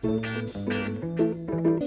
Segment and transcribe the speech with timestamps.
[0.00, 1.77] Góðan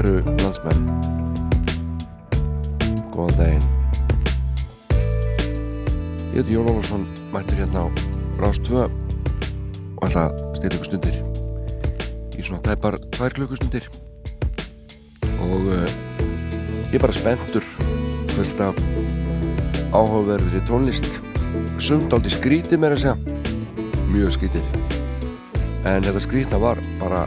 [0.00, 0.84] kæru landsmenn.
[3.12, 3.66] Góðan daginn.
[6.32, 7.86] Ég heiti Jón Ólafsson mættur hérna á
[8.40, 11.20] Rástvö og ætla að stila ykkur stundir
[12.32, 13.90] í svona tæpar tvær klukkustundir.
[15.44, 15.84] Og uh,
[16.88, 17.66] ég er bara spenntur
[18.32, 18.80] fullt af
[19.92, 21.20] áhugaverðri tónlist.
[21.76, 23.16] Sumt áldi skrítið mér að segja.
[24.08, 24.76] Mjög skrítið
[25.84, 27.26] en þetta skrítna var bara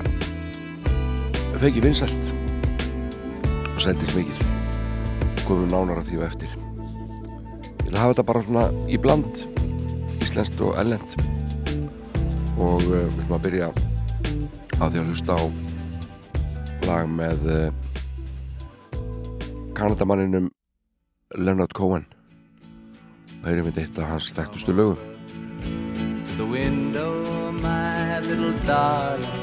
[1.62, 2.40] fekið vinsælt
[3.84, 4.44] og seldist mikið.
[5.44, 6.52] Komum nánar að því og eftir.
[7.84, 9.42] Ég vil hafa þetta bara svona í bland
[10.24, 11.18] íslenskt og ellend
[12.54, 13.68] og uh, við ætlum að byrja
[14.80, 15.44] á því að hlusta á
[16.88, 17.76] lag með uh,
[19.76, 20.48] kanadamanninum
[21.36, 22.08] Leonard Cohen.
[23.44, 25.00] Og einmitt eitt af hans þekktustu lögum.
[26.38, 29.43] The window, my little darling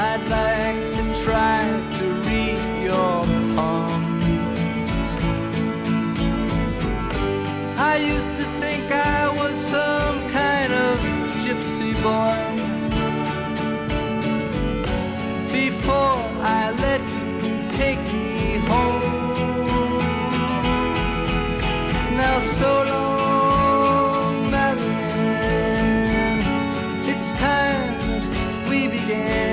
[0.00, 1.66] I'd like to try
[1.98, 3.24] to read your
[3.56, 4.22] palm.
[7.76, 11.00] I used to think I was some kind of
[11.42, 12.38] gypsy boy
[15.52, 16.22] before
[16.58, 17.00] I let
[17.44, 19.02] you take me home.
[22.16, 26.38] Now so long, Marianne,
[27.04, 27.98] it's time
[28.70, 29.47] we began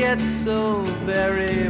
[0.00, 1.68] forget so very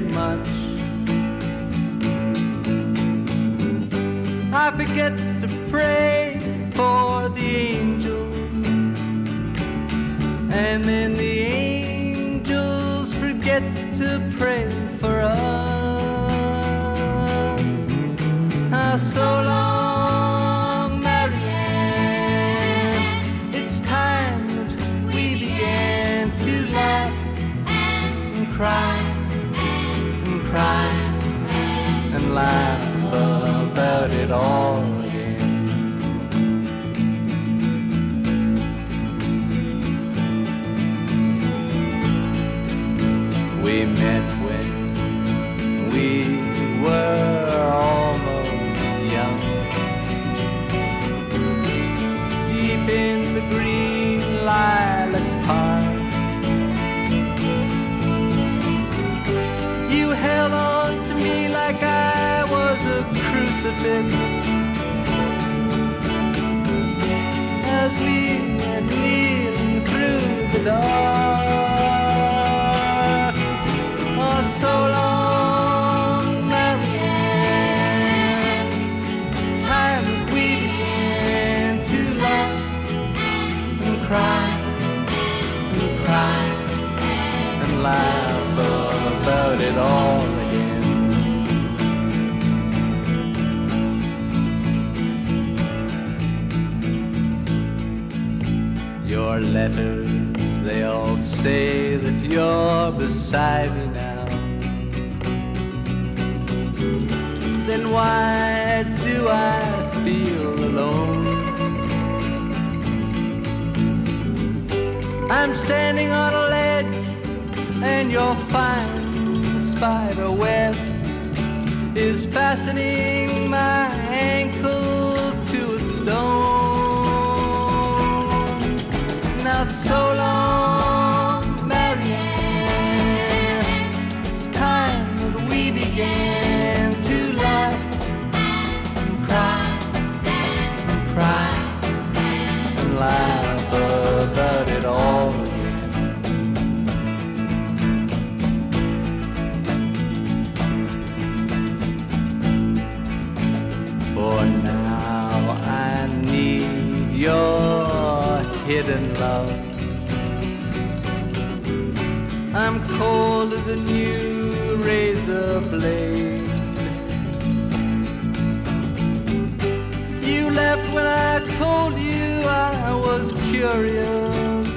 [170.81, 174.69] Left when I told you I was curious.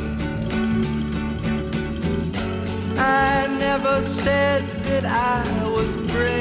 [2.98, 6.34] I never said that I was brave.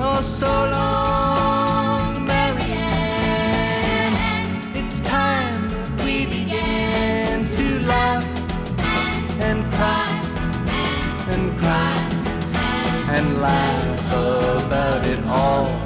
[0.00, 2.56] Oh, so long, Marianne.
[4.74, 5.68] It's time
[6.04, 8.24] we began to laugh
[9.40, 10.22] and cry
[11.28, 11.98] and cry
[13.16, 15.83] and laugh about it all.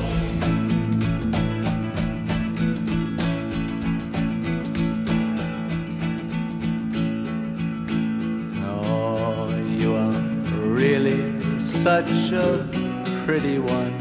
[11.89, 12.69] Such a
[13.25, 13.95] pretty one.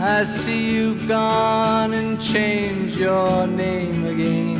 [0.00, 4.56] I see you've gone and changed your name again.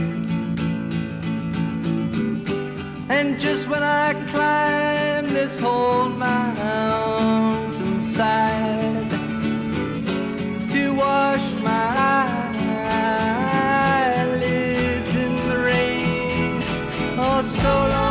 [3.08, 9.10] And just when I climb this whole mountainside
[10.74, 11.86] to wash my
[14.18, 16.60] eyelids in the rain,
[17.24, 18.09] oh, so long,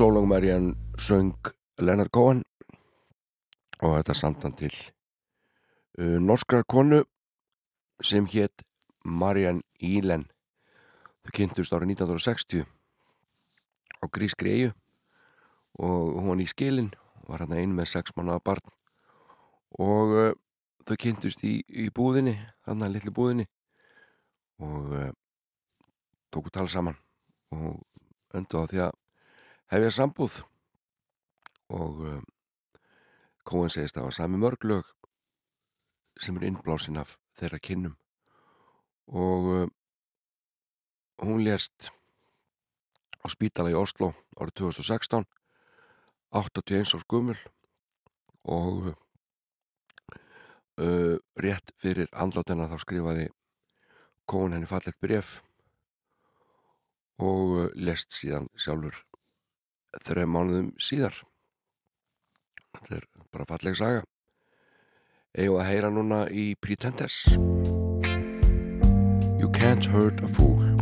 [0.00, 1.36] og Sólong Marian söng
[1.78, 2.44] Leonard Cohen
[3.82, 4.72] og þetta samtan til
[5.98, 7.02] uh, norskra konu
[8.00, 8.64] sem hétt
[9.04, 10.24] Marian Ílen.
[11.20, 12.64] Þau kynntust árið 1960
[14.00, 14.70] á grískri eigu
[15.76, 16.88] og hún var í skilin
[17.28, 18.72] var hann einu með sex mannaða barn
[19.76, 20.32] og uh,
[20.88, 23.50] þau kynntust í, í búðinni hann að litlu búðinni
[24.64, 25.12] og uh,
[26.32, 26.96] tóku tala saman
[27.52, 27.84] og
[28.32, 28.99] öndu á því að
[29.70, 30.40] hefja sambúð.
[31.70, 32.20] Og uh,
[33.46, 34.86] Cohen segist að það var sami mörg lög
[36.20, 37.96] sem er innblásin af þeirra kynnum.
[39.10, 39.68] Og uh,
[41.22, 41.90] hún lést
[43.20, 45.26] á spítala í Oslo árið 2016
[46.30, 47.36] 81 árs gummul
[48.48, 48.94] og
[50.80, 53.28] uh, rétt fyrir andlátina þá skrifaði
[54.30, 55.40] Cohen henni fallegt bref
[57.20, 59.09] og lest síðan sjálfur
[60.04, 61.16] þreim mánuðum síðar.
[62.76, 64.04] Þetta er bara falleg saga.
[65.38, 67.24] Eigum að heyra núna í Pretenders?
[69.40, 70.76] You can't hurt a fool.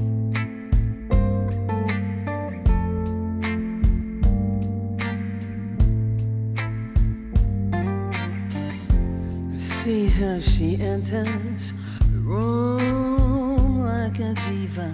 [9.56, 14.92] See how she enters the room like a diva.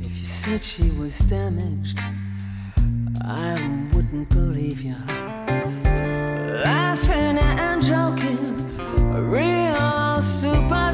[0.00, 1.98] If you said she was damaged,
[3.30, 3.60] I
[3.92, 4.96] wouldn't believe you.
[6.64, 8.38] Laughing and joking,
[9.14, 10.87] a real superstar.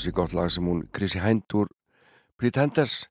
[0.00, 1.68] Hansi gott lag sem hún Chrissy Hind úr
[2.40, 3.02] Pretenders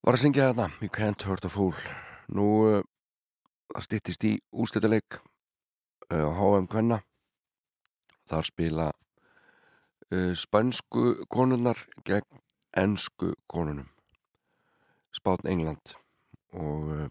[0.00, 1.74] var að syngja þarna You Can't Hurt a Fool.
[2.32, 2.78] Nú uh,
[3.68, 7.02] það styttist í ústættileik uh, á HM Kvenna.
[8.32, 12.40] Þar spila uh, spænsku konunnar gegn
[12.72, 13.90] ensku konunum.
[15.12, 15.92] Spátn England.
[16.56, 17.04] Og uh,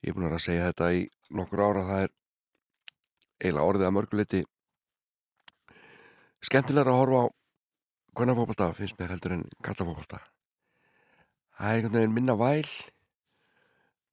[0.00, 1.04] ég er búin að segja þetta í
[1.36, 2.16] nokkur ára það er
[3.42, 4.42] eiginlega orðið að mörguleiti
[6.44, 7.26] skemmtilega að horfa á
[8.16, 10.20] hvernig fókbalta finnst mér heldur en kallafókbalta
[11.56, 12.68] það er einhvern veginn minna væl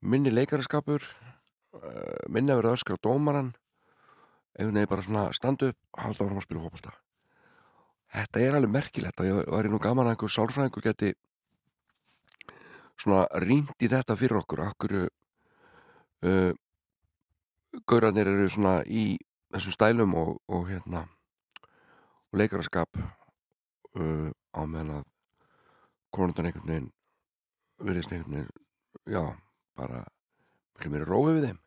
[0.02, 3.54] minni leikaraskapur uh, minna verið öskra á dómaran
[4.58, 6.94] einhvern veginn bara svona standu upp halda áfram að spila fókbalta
[8.18, 11.14] þetta er alveg merkilegt og ég var nú gaman að einhver sálfræðingur geti
[12.98, 16.54] svona rýnt í þetta fyrir okkur okkur uh,
[17.88, 19.14] gaurarnir eru svona í
[19.54, 21.08] þessum stælum og, og hérna
[22.32, 25.06] og leikaraskap uh, á meðan að
[26.14, 26.92] konundan einhvern veginn
[27.84, 28.54] virðist einhvern veginn
[29.08, 29.24] já,
[29.78, 30.04] bara
[30.76, 31.60] miklu meira rófið við þeim.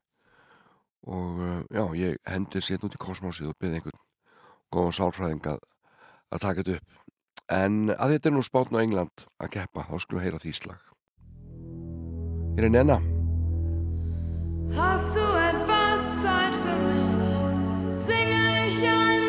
[1.10, 4.02] Og uh, já, ég hendir sér út í kosmosið og byrði einhvern
[4.70, 5.62] góðan sálfræðing að,
[6.30, 6.98] að taka þetta upp.
[7.50, 10.52] En að þetta er nú spátn á England að keppa, þá skulum við heyra því
[10.58, 10.92] slag.
[12.60, 13.00] Ég er Nenna.
[14.76, 18.04] Hast du etwas Zeit für mich?
[18.06, 19.19] Singe ich ein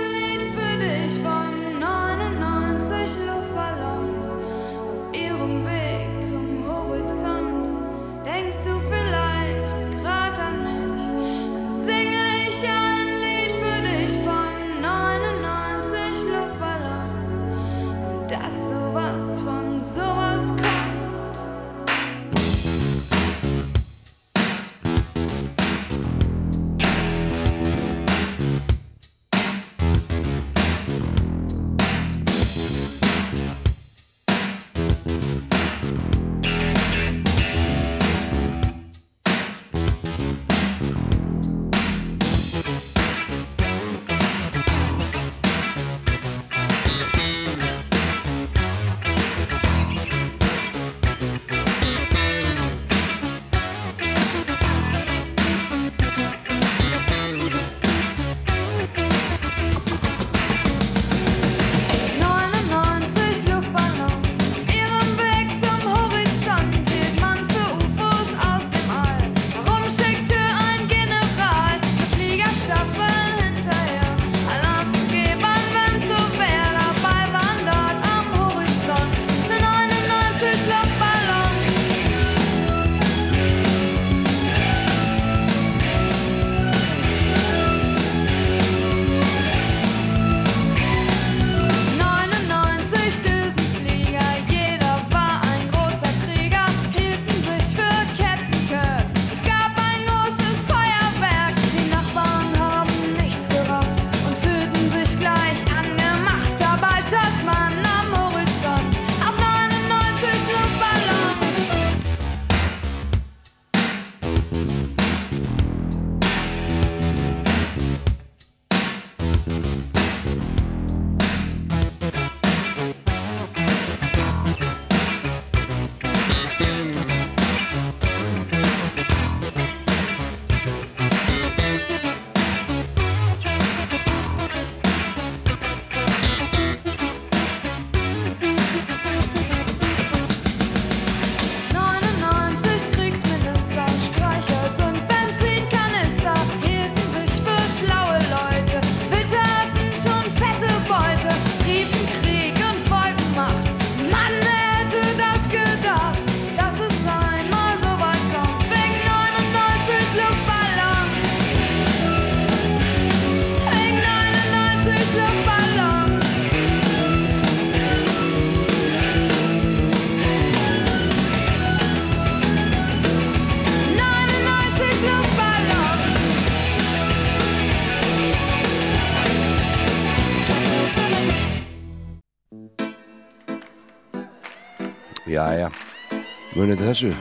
[186.55, 187.11] munið þessu.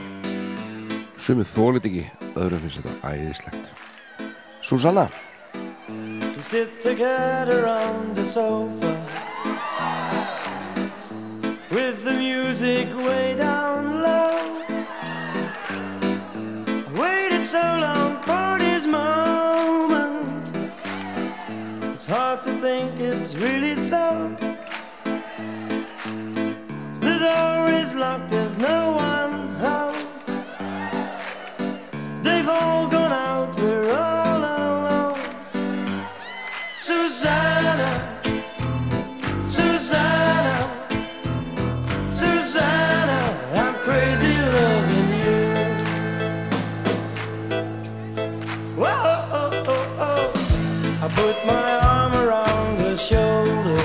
[1.21, 3.69] Sumið þólit ekki Öðrum finnst þetta æðislegt.
[4.61, 5.05] Susanna?
[5.87, 8.91] To sit together on the sofa
[11.71, 14.37] With the music way down low.
[16.67, 20.51] I waited so long for this moment.
[21.93, 24.35] It's hard to think it's really so
[27.73, 29.95] is locked, there's no one home
[32.23, 35.19] They've all gone out, we're all alone
[36.87, 37.91] Susanna,
[39.45, 40.57] Susanna,
[42.09, 43.19] Susanna,
[43.53, 45.39] I'm crazy loving you.
[48.81, 50.23] Whoa, oh, oh, oh, oh.
[51.03, 53.80] I put my arm around her shoulder,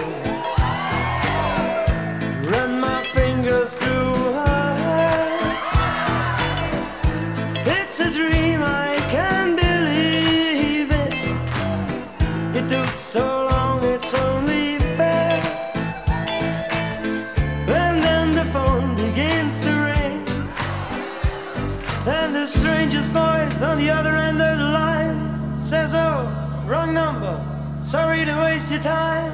[23.86, 26.26] the other end of the line says, Oh,
[26.66, 27.34] wrong number.
[27.82, 29.32] Sorry to waste your time.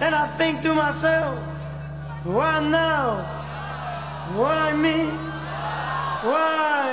[0.00, 1.36] And I think to myself,
[2.22, 3.06] Why now?
[4.36, 4.98] Why me?
[6.30, 6.84] Why?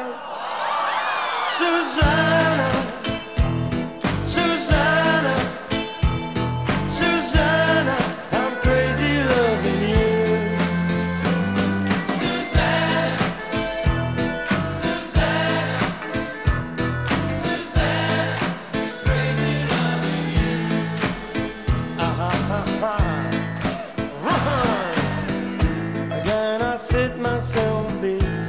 [1.59, 2.69] Susanna,
[4.25, 5.10] Susanna,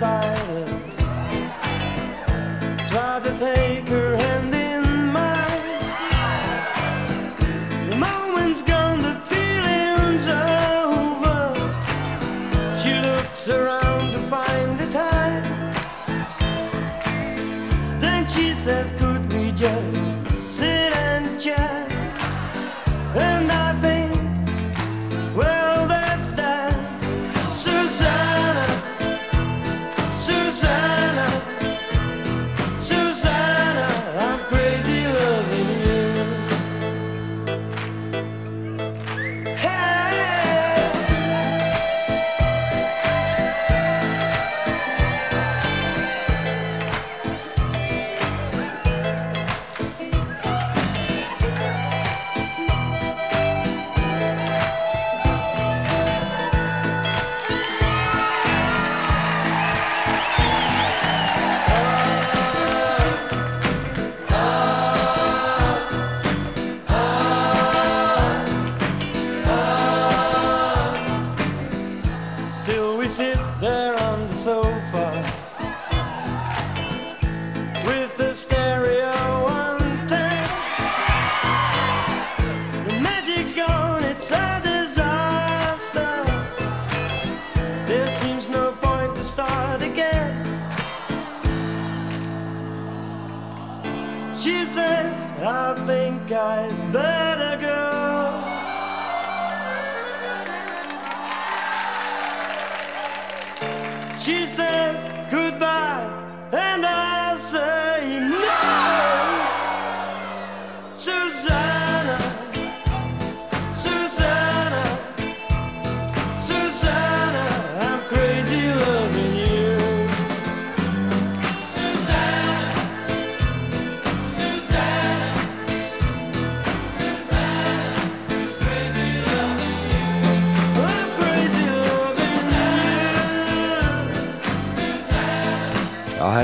[0.03, 0.67] beside her
[2.89, 4.32] try to take her hand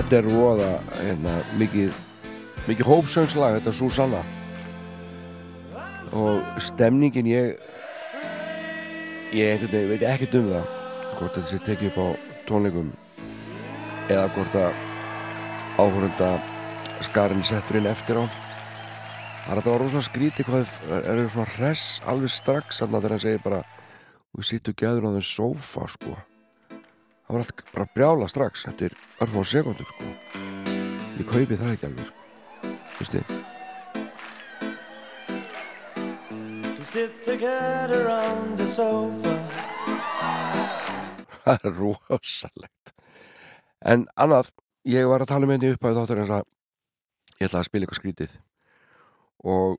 [0.09, 0.69] þetta er voða
[1.03, 1.97] hérna, mikið,
[2.65, 4.21] mikið hópsöngslag, þetta er Susanna.
[6.17, 7.59] Og stemningin ég
[9.37, 10.71] ég veit ekkert um það
[11.19, 12.09] hvort þetta sé tekið upp á
[12.49, 12.89] tónleikum
[14.09, 14.81] eða hvort að
[15.77, 16.31] áhörunda
[17.11, 18.25] skarinn settur inn eftir á.
[18.25, 23.05] Það er að það var rosalega skrítið hvað er, er svona hress alveg strax þarna
[23.05, 23.63] þegar hann segir bara
[24.33, 26.17] við sittum gæður á þeim sófa sko
[27.29, 30.05] það var allt bara brjála strax eftir örfá sekundur sko.
[31.19, 32.07] Ég kaupi það ekki alveg
[38.09, 39.35] on the sofa.
[41.45, 42.95] Það er rosalegt.
[43.85, 44.51] En annað,
[44.89, 46.49] ég var að tala með henni upp að þáttur eins að
[47.39, 48.35] ég ætla að spila eitthvað skrítið.
[49.45, 49.77] Og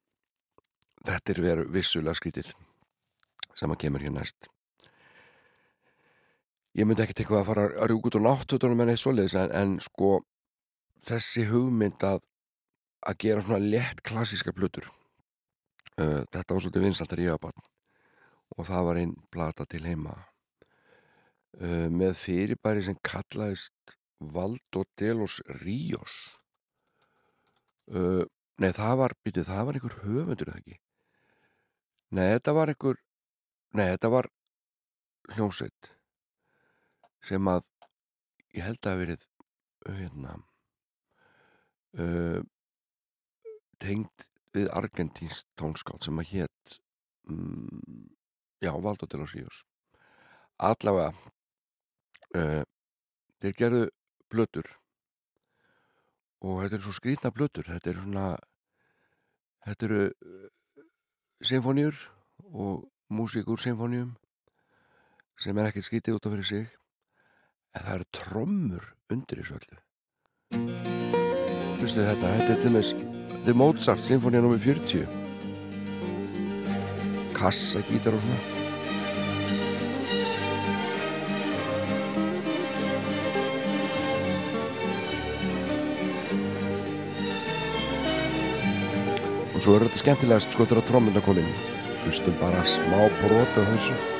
[1.10, 2.54] þetta er veru vissulega skrítið
[3.58, 4.48] sem að kemur hér næst
[6.78, 9.54] ég myndi ekki tekka að fara að rúk út á náttutunum en eitt svoleiðis en,
[9.56, 10.20] en sko
[11.08, 12.26] þessi hugmynd að
[13.08, 17.62] að gera svona létt klassíska blutur uh, þetta var svolítið vinsaltar í aðbann
[18.58, 20.16] og það var einn plata til heima
[21.62, 26.16] uh, með fyrirbæri sem kallaðist Valdo Delos Ríos.
[27.88, 28.26] Uh,
[28.60, 30.76] nei það var byrju, það var einhver höfundur eða ekki?
[32.18, 33.00] Nei þetta var einhver
[33.80, 34.28] nei þetta var
[35.38, 35.94] hljómsveit
[37.26, 37.66] sem að
[38.56, 39.26] ég held að hafi verið
[40.00, 40.36] hérna
[42.00, 42.42] uh,
[43.80, 46.80] tengd við Argentínsk tónskátt sem að hétt
[47.30, 47.68] um,
[48.62, 49.64] já, Valdo de los Ríos
[50.60, 51.14] allavega
[52.36, 52.64] uh,
[53.40, 53.84] þeir gerðu
[54.30, 54.68] blötur
[56.40, 58.28] og þetta eru svo skrýtna blötur þetta eru svona
[59.68, 60.50] þetta eru uh,
[61.46, 62.02] symfóníur
[62.50, 64.16] og músík úr symfóníum
[65.40, 66.68] sem er ekkert skrítið út af fyrir sig
[67.76, 69.80] en það eru trommur undir þessu öllu.
[71.80, 74.58] Hlustu þetta, þetta er til þetta er Mozart, symfónía nr.
[74.60, 75.28] 40
[77.40, 78.40] kassa, gítar og svona.
[89.56, 91.52] Og svo er þetta skemmtilegast sko þegar trommunda kom inn.
[92.04, 94.19] Hlustum bara smá brota þessu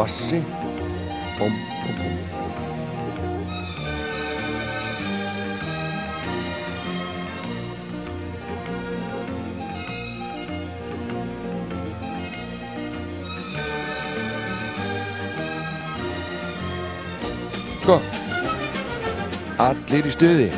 [0.00, 0.42] passé.
[1.36, 2.14] Pom, pom, pom.
[17.84, 18.02] Godt.
[19.60, 20.50] Allir í stuði.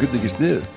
[0.00, 0.76] Veistu hvernig ekki sniðut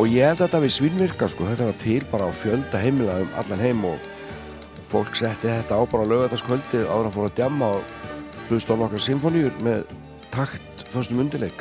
[0.00, 3.20] Og ég held að þetta við svinvirka sko, þetta var til bara á fjölda heimila
[3.22, 4.08] um allan heim og
[4.90, 7.82] fólk setti þetta á bara lögataskvöldi áður að fóra að djamma og
[8.48, 9.86] hlusta á nokkar symfóníur með
[10.34, 11.58] takt förstum undirleik.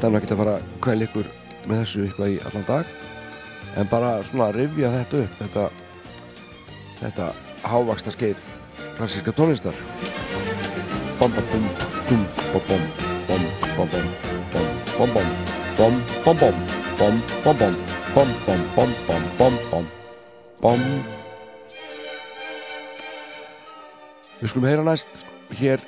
[0.00, 1.26] Ætla nú ekki að fara að kvæla ykkur
[1.68, 2.92] með þessu eitthvað í allan dag
[3.76, 5.64] en bara svona að rifja þetta upp þetta,
[7.02, 7.26] þetta
[7.68, 8.46] hávaksta skeið
[8.96, 9.76] klassíska tónlistar
[11.20, 11.66] bom bom bum
[12.08, 12.86] dum bom bom
[13.28, 13.44] bom
[13.76, 15.12] bom bom bom
[15.76, 16.56] bom bom bom
[16.96, 17.76] bom bom bom
[18.14, 19.90] bom bom bom bom bom bom
[20.62, 20.86] bom
[24.40, 25.26] Við skulum heyra næst
[25.60, 25.84] hér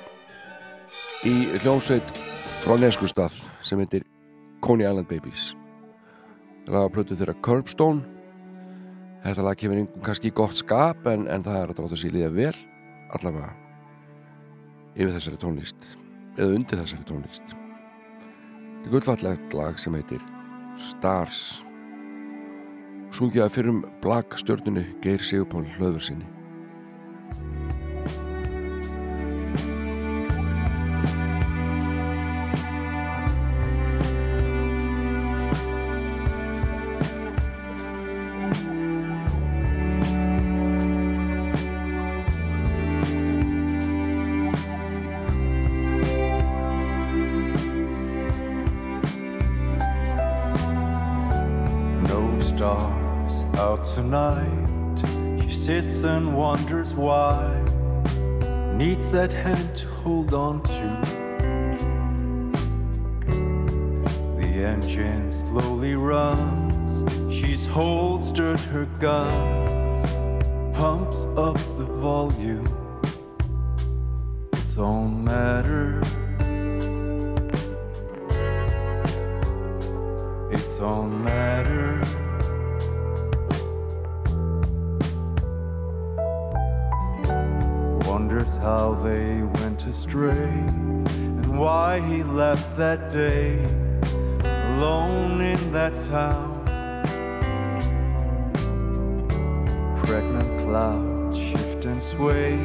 [1.24, 2.21] í hljómsveit
[2.62, 4.04] frá Neskustad sem heitir
[4.62, 5.56] Coney Island Babies.
[6.70, 8.04] Lagaplötu þeirra Curbstone.
[9.24, 12.30] Þetta lag kemur einhvern kannski gott skap en, en það er að dráta sér líða
[12.36, 12.54] vel
[13.16, 13.50] allavega
[14.94, 15.88] yfir þessari tónlist
[16.36, 17.50] eða undir þessari tónlist.
[17.50, 20.22] Þetta er gullfallegt lag sem heitir
[20.78, 21.42] Stars.
[23.12, 26.30] Sungið að fyrrum blag stjórnunu Geir Sigurpál hlöður sinni
[29.52, 29.81] No
[52.62, 55.42] stars out tonight.
[55.42, 57.60] She sits and wonders why.
[58.76, 60.84] Needs that hand to hold on to.
[64.38, 66.90] The engine slowly runs.
[67.34, 70.08] She's holstered her guns.
[70.76, 72.72] pumps up the volume.
[74.52, 76.00] Its own matter.
[80.52, 82.21] Its own matter.
[88.62, 93.58] How they went astray and why he left that day
[94.44, 96.62] alone in that town.
[100.04, 102.56] Pregnant clouds shift and sway,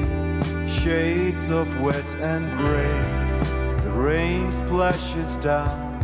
[0.68, 3.82] shades of wet and gray.
[3.84, 5.98] The rain splashes down.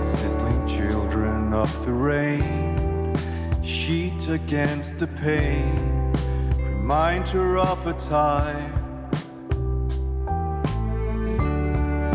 [0.00, 3.14] Sizzling children of the rain,
[3.62, 5.91] sheet against the pane,
[6.92, 8.74] remind her of a time.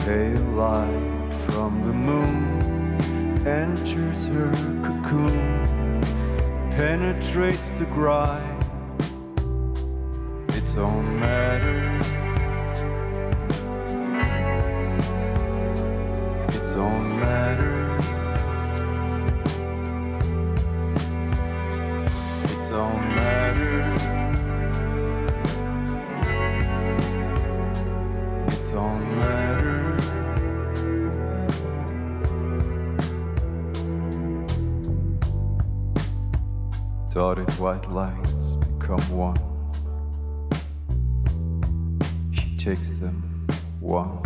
[0.02, 4.52] Pale light from the moon enters her
[4.86, 6.04] cocoon
[6.78, 8.66] penetrates the grind,
[10.50, 11.98] its own matter.
[16.50, 17.77] Its own matter.
[37.18, 39.40] Dotted white lines become one.
[42.32, 43.48] She takes them
[43.80, 44.22] one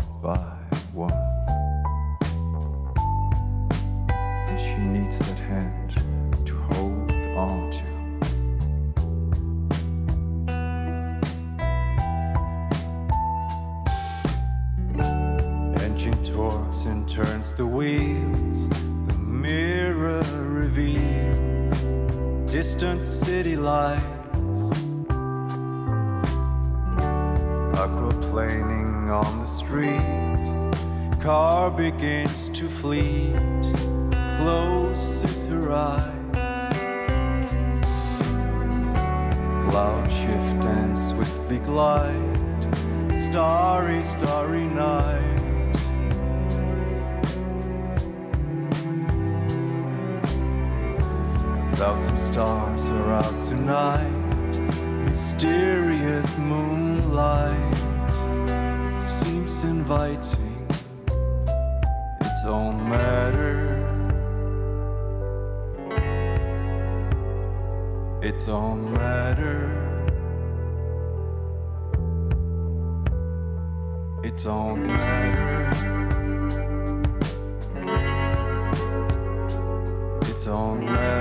[80.30, 81.21] Its own matter.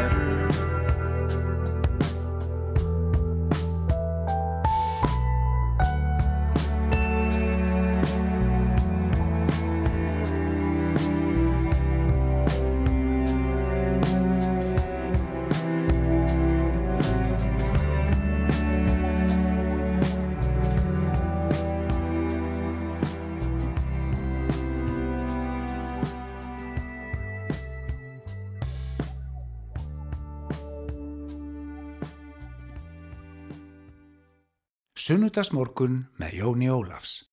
[35.11, 37.30] Sunnudagsmorgun með Jóni Ólafs.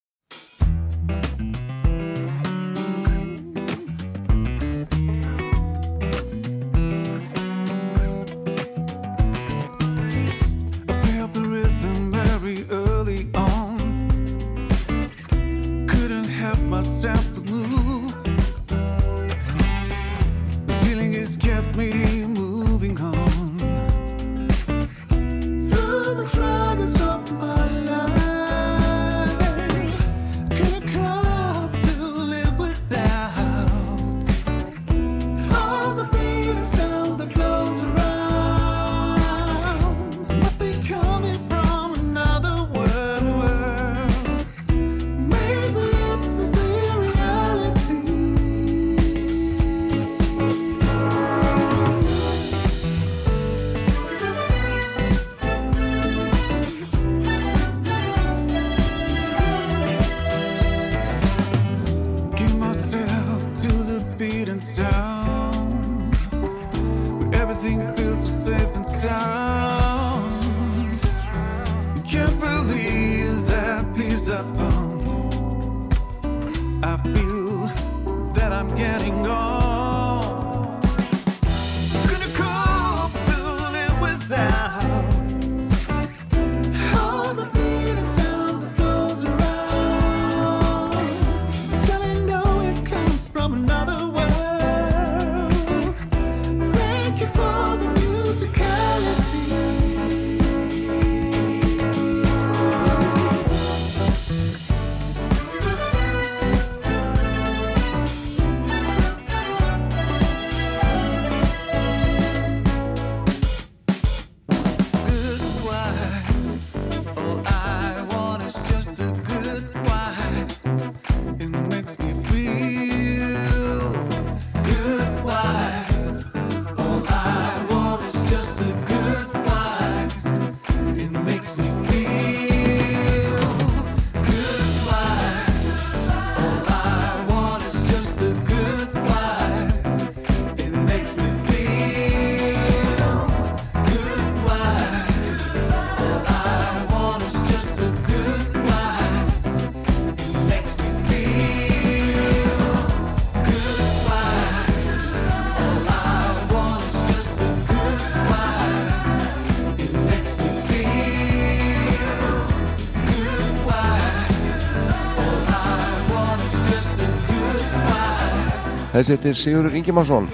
[168.98, 170.28] Þessi heitir Sigurður Ingimarsson.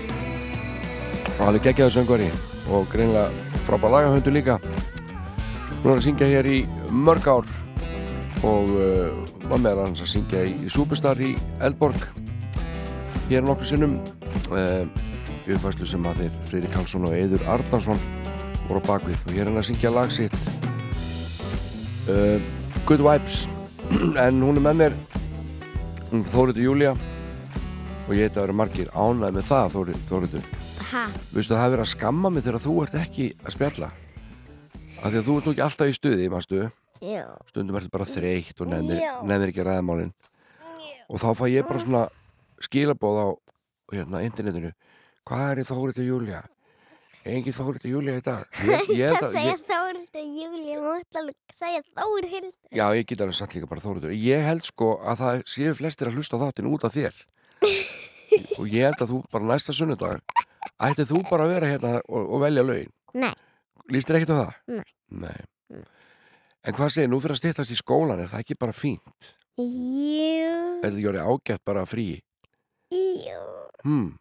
[1.34, 2.30] Og hann er geggjaður söngvari
[2.72, 4.56] og greinlega frábær lagahöndu líka.
[5.82, 7.50] Hún er að syngja hér í mörg ár
[8.48, 9.18] og uh,
[9.50, 12.08] var meðal hans að syngja í, Superstar í Eldborg
[13.28, 13.98] hér nokkur sinnum.
[14.48, 14.88] Uh,
[15.44, 18.00] uppfæslu sem að þeir Freyri Karlsson og Eður Arnarsson
[18.70, 20.38] voru á bakvið og hér er hann að syngja lag sitt.
[22.08, 22.40] Uh,
[22.88, 23.44] Good Vibes.
[24.24, 24.96] En hún er með mér
[26.32, 26.96] Þóriður Júlia
[28.04, 29.74] og ég heit að vera margir ánæð með það
[30.10, 30.48] Þóriður
[30.94, 33.88] Ha, Vistu það hafi verið að skamma mig þegar þú ert ekki að spjalla.
[35.04, 36.60] Af því að þú ert nú ekki alltaf í stuði mástu,
[37.50, 39.00] stundum ertu bara þreytt og nefnir,
[39.50, 40.12] ekki að ræða málin.
[41.10, 42.04] Og þá fæ ég bara svona
[42.64, 43.28] skilabóð á
[43.96, 44.74] hérna, internetinu.
[45.28, 45.64] Hvað er
[45.98, 46.44] til Júlia
[47.24, 48.48] engin Þórið til Júlia í dag.
[48.68, 52.50] Ég, ég, Það að- segja ég, Þórhildur Júli, mátt alveg segja Þórhild.
[52.76, 56.10] já, ég get alveg satt líka bara Þórið ég held sko að það séu flestir
[56.12, 57.16] að hlusta á þáttin út af þér
[58.58, 60.22] og ég held að þú bara næsta sunnudag
[60.84, 63.34] ætti þú bara að vera hérna og, og velja lögin Nei,
[63.94, 64.54] Lýst þér ekkert á það?
[64.74, 64.86] Nei.
[65.24, 65.84] Nei.
[66.64, 69.34] En hvað segir, nú fyrir að stýttast í skólan, er það ekki bara fínt?
[69.60, 72.08] jú, Er þetta orðið ágætt bara frí?
[72.94, 73.42] jú,
[73.84, 74.14] Hmm.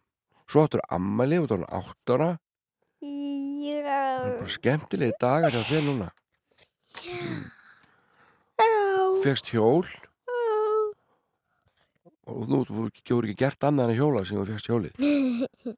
[0.51, 2.29] Svo áttur ammæli út á hann átt ára.
[3.01, 3.79] jú.
[3.83, 6.09] Það er bara skemmtilegi dagar hjá þér núna.
[9.23, 9.87] Fegst hjól
[12.27, 14.93] og nú, þú gefur ekki gert annað en hjóla sem þú fegst hjólið.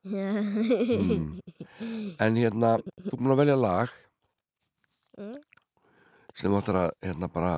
[0.05, 1.41] Mm.
[2.21, 2.75] En hérna,
[3.07, 3.89] þú búin að velja lag
[5.15, 5.37] Mm.
[6.35, 7.51] sem þú ætlar að hérna, bara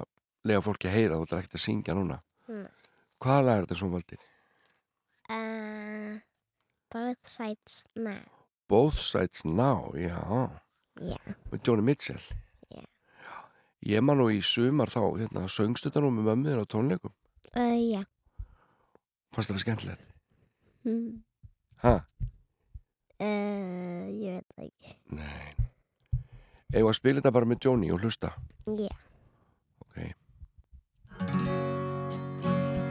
[0.45, 2.17] lega fólki að heyra, þú ætlar ekkert að syngja núna.
[2.47, 2.67] Mm.
[3.19, 4.19] Hvaða lag er þetta sem þú valdir?
[5.27, 6.19] Uh,
[6.93, 8.21] both sides now.
[8.69, 10.19] Both Sides Now, já,
[11.01, 11.15] Já,
[11.51, 12.19] með Johnny Mitchell.
[12.69, 12.83] Já.
[13.87, 17.13] Ég man nú í sumar þá, hérna, söngstu þetta nú með mömmuðin á tónleikum.
[17.55, 18.03] uh, já.
[19.37, 20.05] Fannst það skemmtilegt?
[20.89, 21.19] Mm.
[21.83, 21.91] Ha?
[23.21, 24.93] Uh, ég veit það ekki.
[25.13, 25.53] Nei.
[26.73, 28.31] Eða spila þetta bara með Johnny og hlusta.
[28.65, 28.89] Já.
[29.85, 29.97] Ok.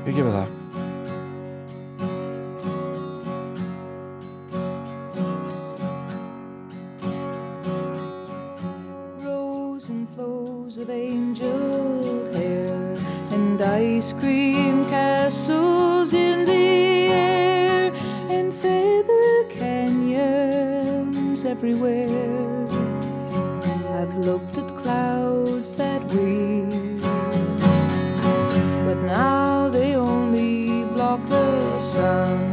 [0.07, 0.49] Ég gef mér það.
[9.26, 12.94] Rows and flows of angel hair
[13.34, 15.95] and ice cream castles
[21.57, 22.67] everywhere.
[23.99, 26.67] I've looked at clouds that way,
[28.85, 32.45] but now they only block the sun.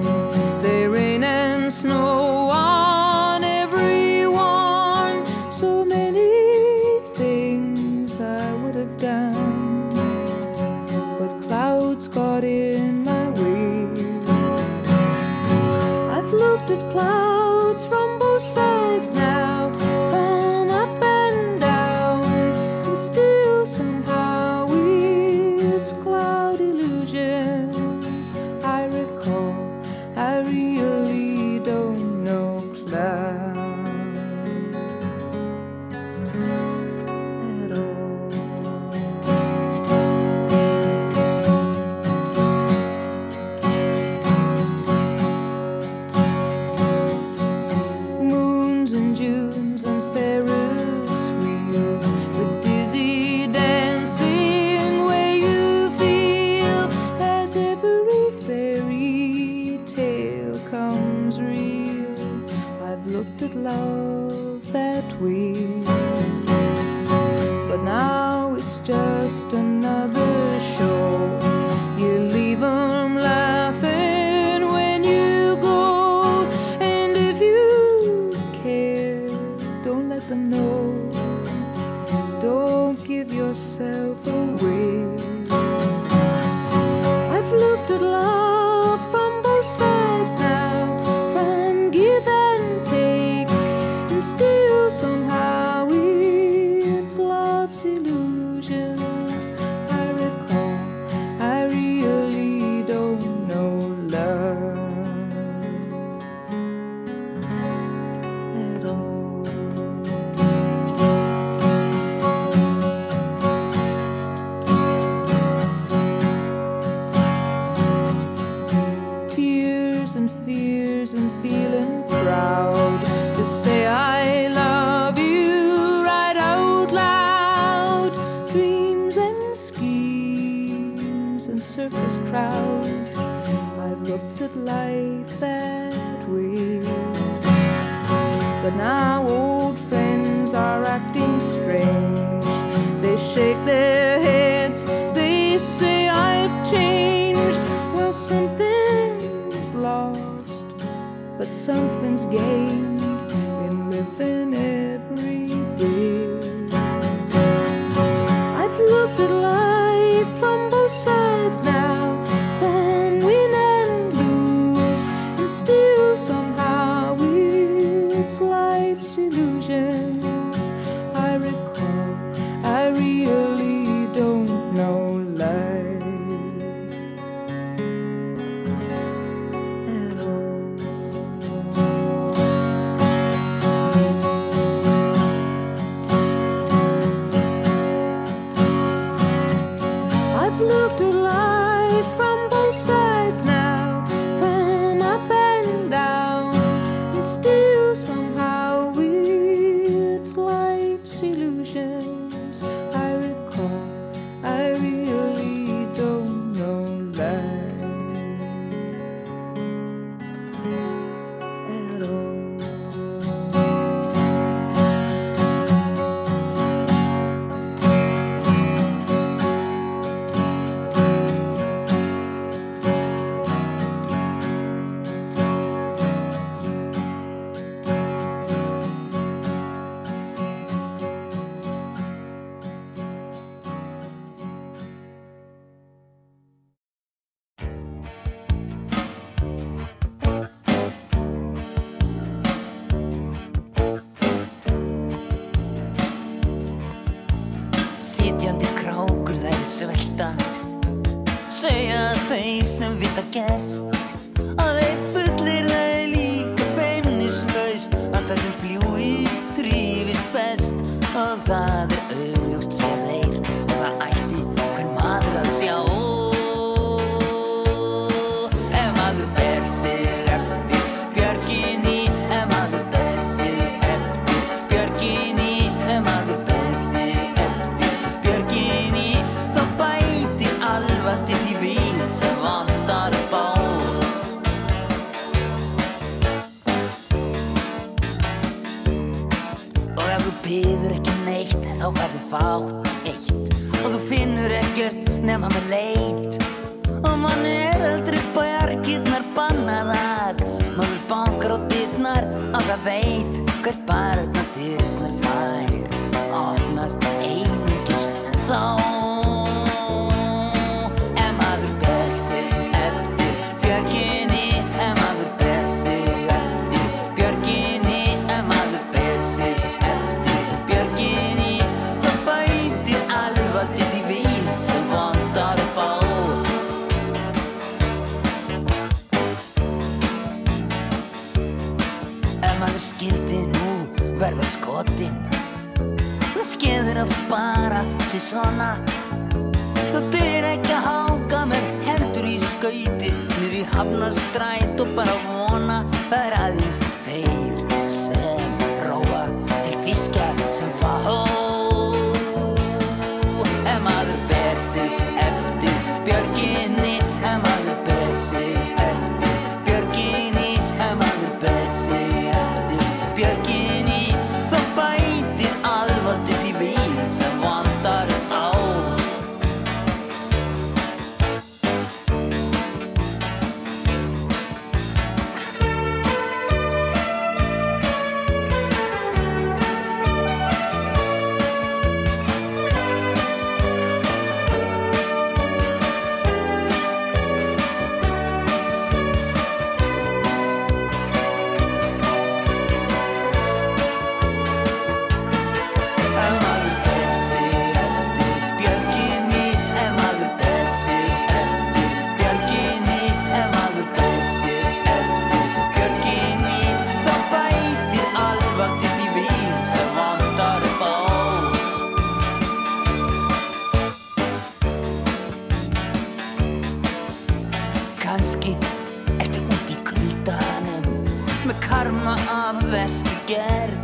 [421.48, 423.76] með karma af vestu gerð.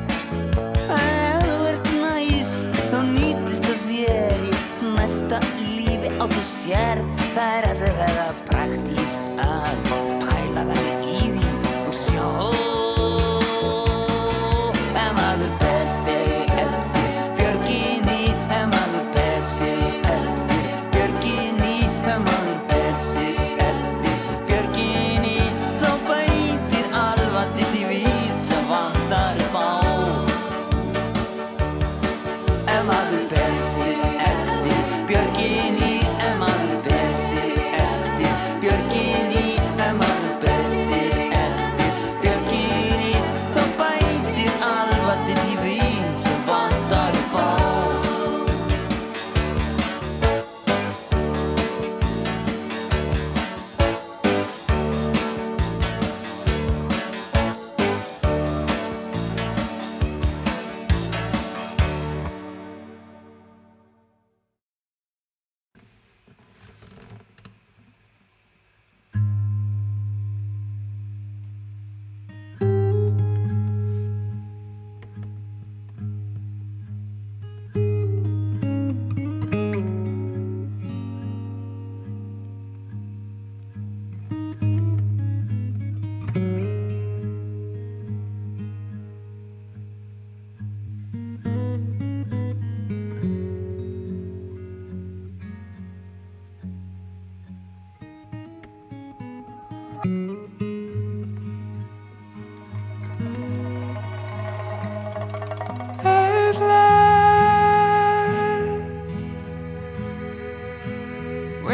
[0.95, 2.53] Ef þú ert næs
[2.91, 4.53] þá nýtist það þér í
[4.95, 7.18] næsta lífi á þú sérð.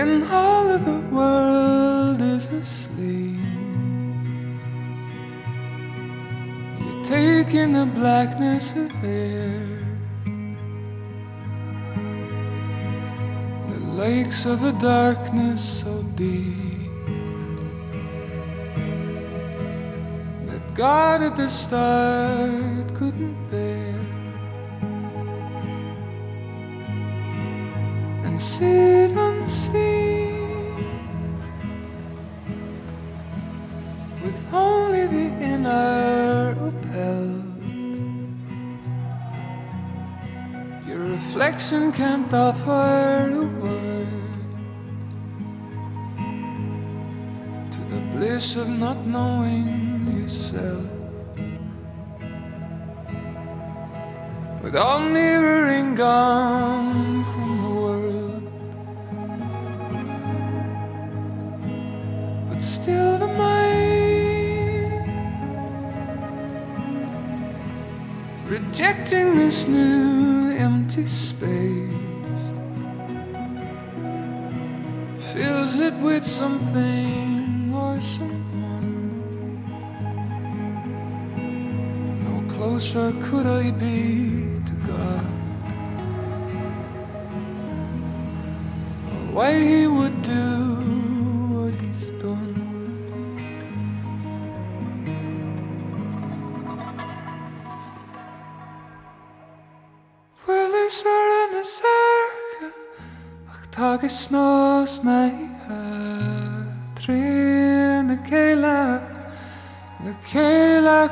[0.05, 3.39] When all of the world is asleep,
[6.85, 9.79] you take in the blackness of air,
[13.71, 17.07] the lakes of a darkness so deep.
[20.47, 23.64] that God at the start couldn't bear.
[41.55, 44.33] Reflection can't offer a word
[47.71, 50.85] to the bliss of not knowing yourself.
[54.61, 58.43] With all mirroring gone from the world,
[62.49, 65.07] but still the mind
[68.45, 70.14] rejecting this new
[70.95, 71.91] empty space
[75.33, 79.21] fills it with something or someone.
[82.23, 85.25] No closer could I be to God.
[89.11, 90.54] Or why He would do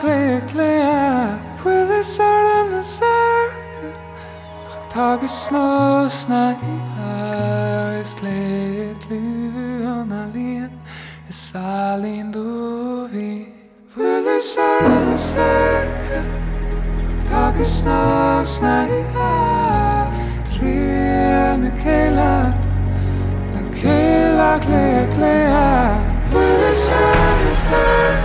[0.03, 3.93] Glitgliga Pulsarande saker
[4.65, 10.71] Och tagit snåsna i öis Glitgliga lin
[11.29, 13.47] I salin då vi
[13.95, 16.23] Pulsarande saker
[17.17, 22.53] Och tagit snåsna i öis Trene keilar
[23.81, 25.95] Keilar, kleier, kleier
[26.31, 28.22] Pulsarande saker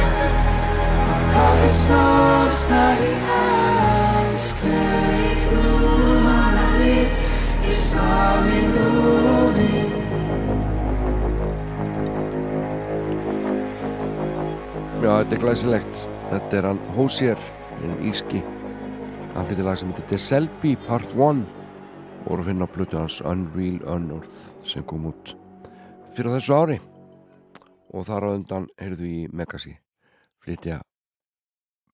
[14.99, 16.01] Já, þetta er glæsilegt.
[16.29, 17.41] Þetta er hann Hósier,
[17.81, 18.43] en íski.
[19.33, 21.45] Hann flytti lag sem heitir The Selby Part 1
[22.27, 25.33] og voru að finna á blötu hans Unreal Unearth sem kom út
[26.13, 26.79] fyrir þessu ári
[27.95, 29.79] og þar á undan heyrðu í Megasi
[30.45, 30.83] flytja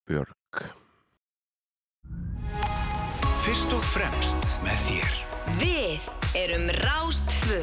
[0.05, 0.61] Björk.
[3.45, 5.15] Fyrst og fremst með þér.
[5.61, 7.61] Við erum Rástfö.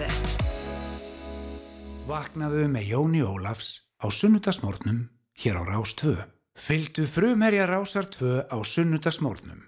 [2.09, 5.03] Vaknaðu með Jóni Ólafs á sunnudagsmórnum
[5.37, 6.17] hér á Rás 2.
[6.57, 9.61] Fylgdu frumherja Rásar 2 á sunnudagsmórnum.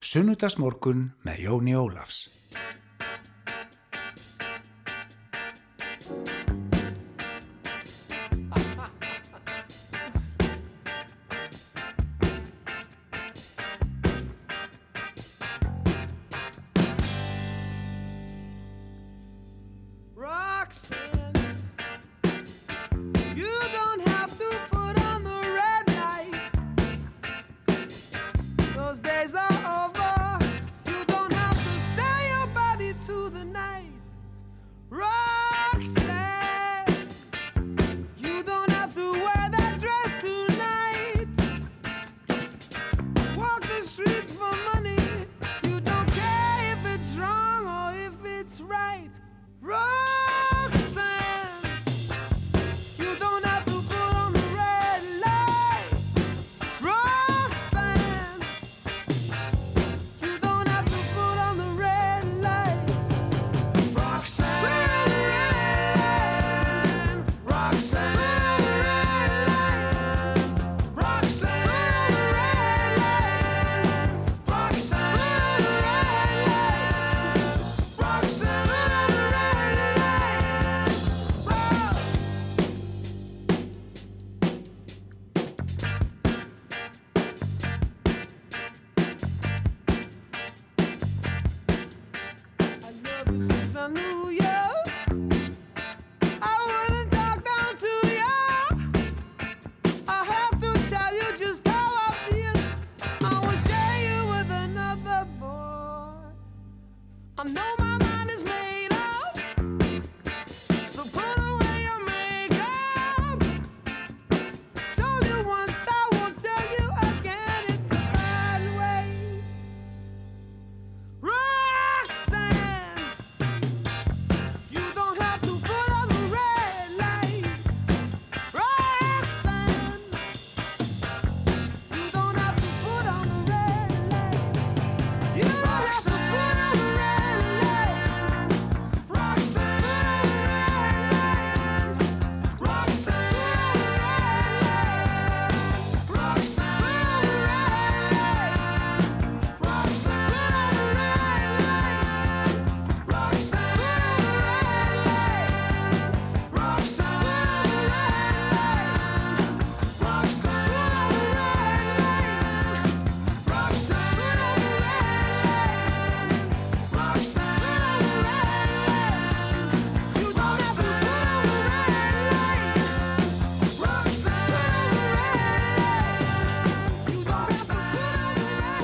[0.00, 2.28] Sunnudagsmórkun með Jóni Ólafs.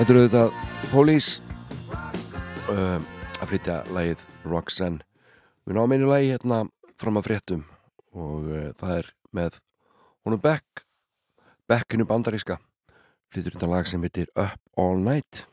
[0.07, 0.51] Þetta eru auðvitað
[0.87, 1.41] Police
[2.71, 3.01] uh,
[3.43, 5.03] að flytja lægið Roxanne.
[5.67, 6.59] Við náum einu lægi hérna
[6.95, 7.65] fram að fréttum
[8.15, 9.57] og uh, það er með
[10.23, 10.85] honum Beck,
[11.67, 12.55] Beckinu bandaríska
[13.35, 15.43] flyttur undan lag sem heitir Up All Night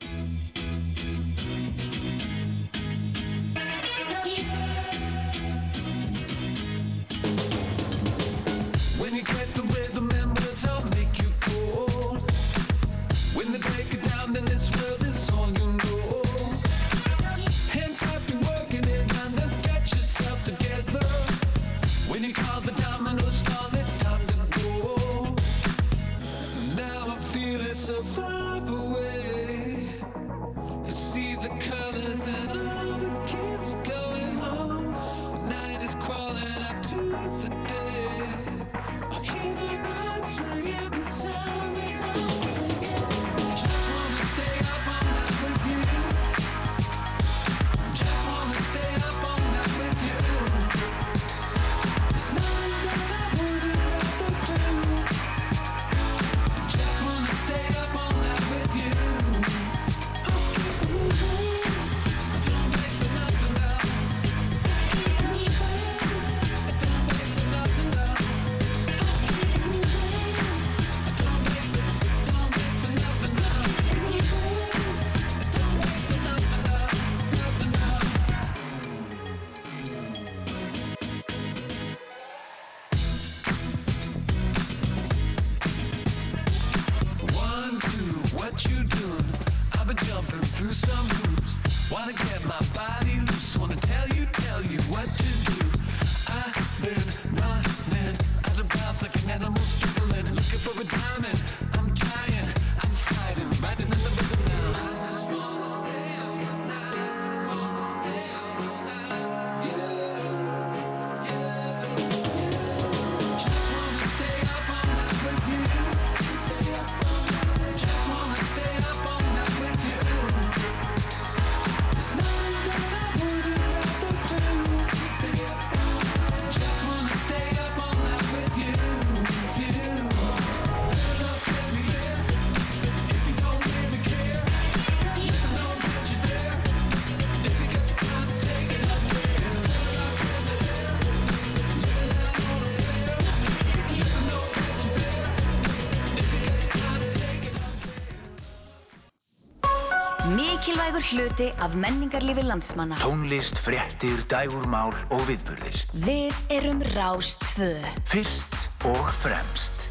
[151.11, 152.97] hluti af menningarlífi landsmanna.
[153.01, 155.85] Tónlist, fréttir, dægurmál og viðburðir.
[156.07, 157.73] Við erum Rástfö.
[158.09, 159.84] Fyrst og fremst.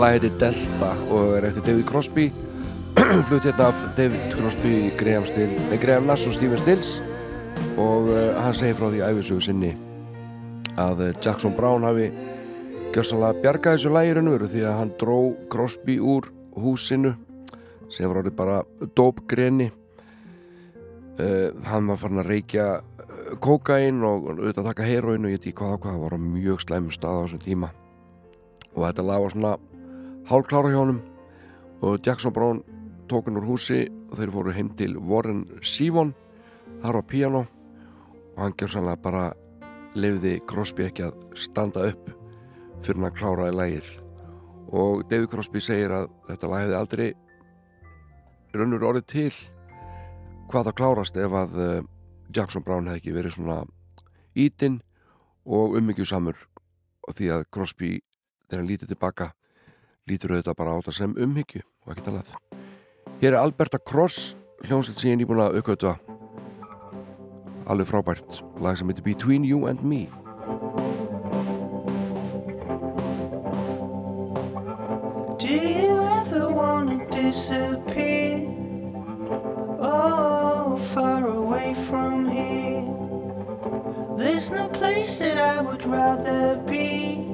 [0.00, 2.22] Þetta lag heitir Delta og er eftir David Crosby.
[3.28, 6.94] Flutt hérna af David Crosby Graham, Still, nei, Graham Nass og Stephen Stills.
[7.76, 9.74] Og uh, hann segir frá því æfisögu sinni
[10.80, 12.08] að uh, Jackson Brown hafi
[12.94, 15.18] gjörsanlega bjargað þessu veru því að hann dró
[15.52, 17.12] Crosby úr húsinu
[17.92, 18.64] sem var orðið bara
[18.96, 19.68] dópgreni
[21.20, 22.70] uh, hann var farin að reykja
[23.36, 26.16] kókain og auðvitað að taka heroin og ég veit ekki hvað á hvað það var
[26.16, 27.76] á mjög slæmum stað á þessum tíma.
[28.70, 29.58] Og þetta lag var svona
[30.30, 31.00] hálfklára hjá honum
[31.82, 32.60] og Jackson Brown
[33.10, 36.12] tók hann úr húsi og þeir fóru heim til Warren Sivon
[36.84, 37.40] þar var piano
[38.36, 39.24] og hann gjör sannlega bara
[39.98, 42.12] lefði Crosby ekki að standa upp
[42.84, 43.88] fyrir hann að kláraði lagið.
[44.70, 47.08] Og David Crosby segir að þetta hefði aldrei
[48.54, 49.34] raunur orðið til
[50.46, 51.82] hvað það klárast ef að uh,
[52.30, 53.58] Jackson Brown hefði ekki verið svona
[54.38, 54.78] ítinn
[55.42, 56.38] og ummyggjusamur
[57.08, 57.92] og því að Crosby
[58.46, 59.32] þegar hann lítið tilbaka
[60.10, 62.36] lítur auðvitað bara á þetta sem umhyggju og ekkert annað
[63.20, 64.34] Hér er Alberta Cross
[64.66, 65.96] hljómsveit sem ég er nýbúin að aukvölda
[67.70, 70.08] alveg frábært lag sem heitir Between You and Me
[75.40, 78.46] Do you ever wanna disappear?
[79.80, 82.84] Oh, far away from here.
[84.18, 87.26] There's no place that I would rather be.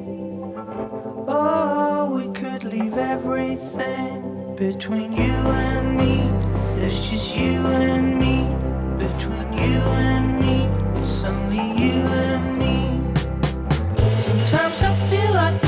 [1.26, 6.28] Oh, we could leave everything between you and me.
[6.76, 8.54] There's just you and me,
[8.98, 10.64] between you and me.
[11.00, 13.00] It's only you and me.
[14.16, 15.65] Sometimes I feel like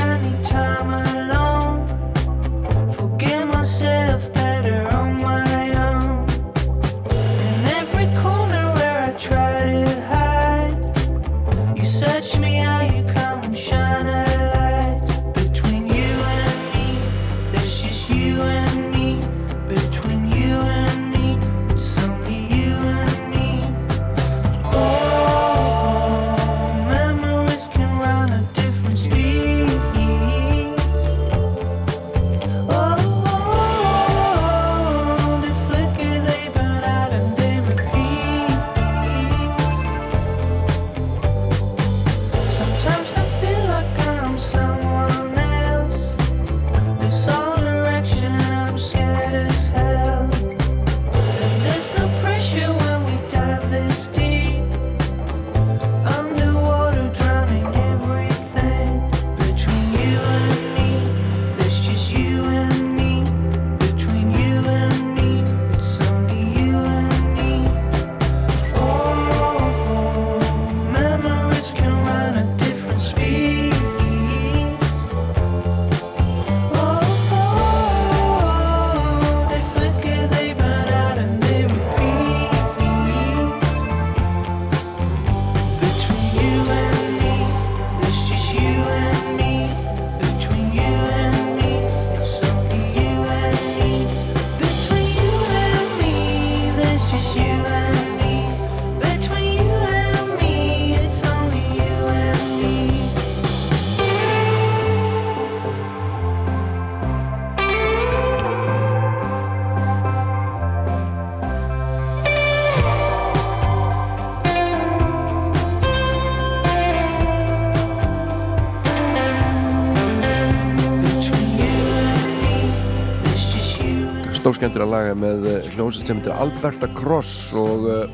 [124.59, 128.11] stórskemmtilega laga með eh, hljómsveit sem heitir Alberta Cross og uh,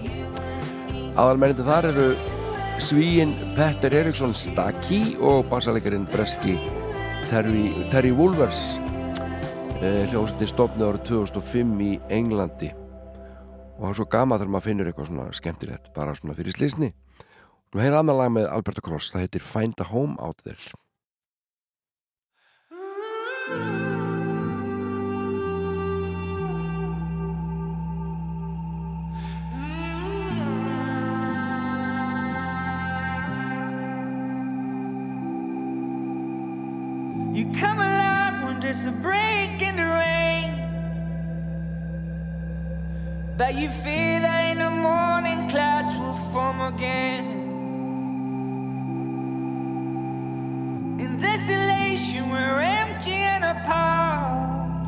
[1.17, 2.09] aðalmennindi þar eru
[2.85, 6.59] Svíin Petter Eriksson Staki og bassalegarinn Breski
[7.31, 12.71] Terry, Terry Wolvers uh, hljómsveitin stopnið árið 2005 í Englandi.
[13.79, 16.93] Og það er svo gama þegar maður finnur eitthvað svona skemmtilegt bara svona fyrir slísni
[17.73, 20.61] og hérna aðmæð lag með Alberta Cross það heitir Find a Home Out There
[37.35, 40.53] You come alive when there's a break in the rain.
[43.37, 47.25] But you feel that in the morning clouds will form again.
[51.01, 54.87] In desolation, we're empty and apart.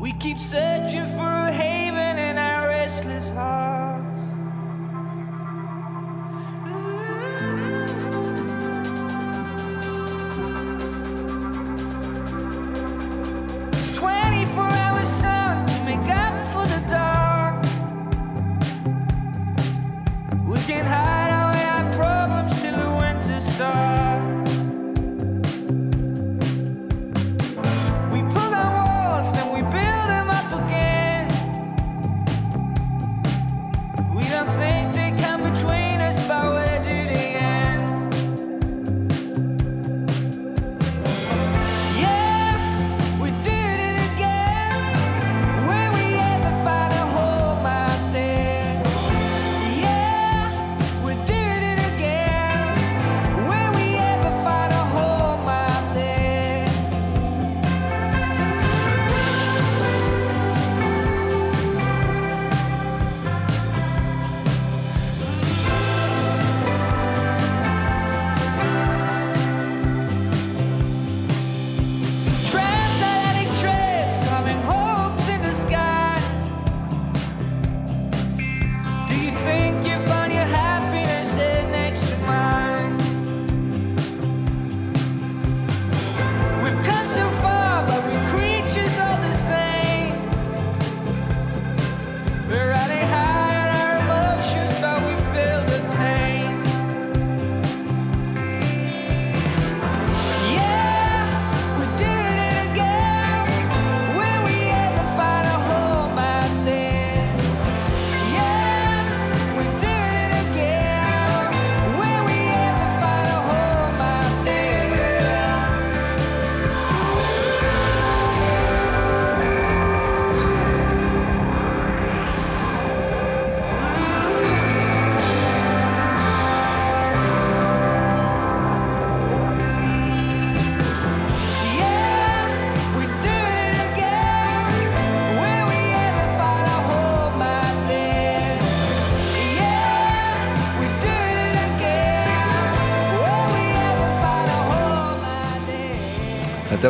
[0.00, 4.11] We keep searching for a haven in our restless hearts.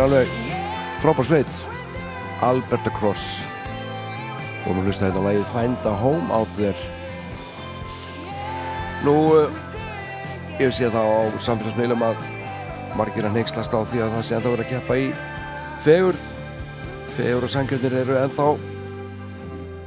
[0.03, 0.31] Er alveg
[0.99, 1.59] frábær sveit.
[2.43, 3.43] Alberta Cross.
[4.67, 6.89] Og nú hlusta þetta lagið Find a Home Out There.
[9.07, 9.61] Nú uh,
[10.59, 12.25] ég sé það á samfélagsmiðlum að
[12.99, 15.07] margir að neykslast á því að það sé ennþá verið að keppa í
[15.87, 16.27] fegurð.
[17.13, 18.49] Fegur og sangjörnir eru ennþá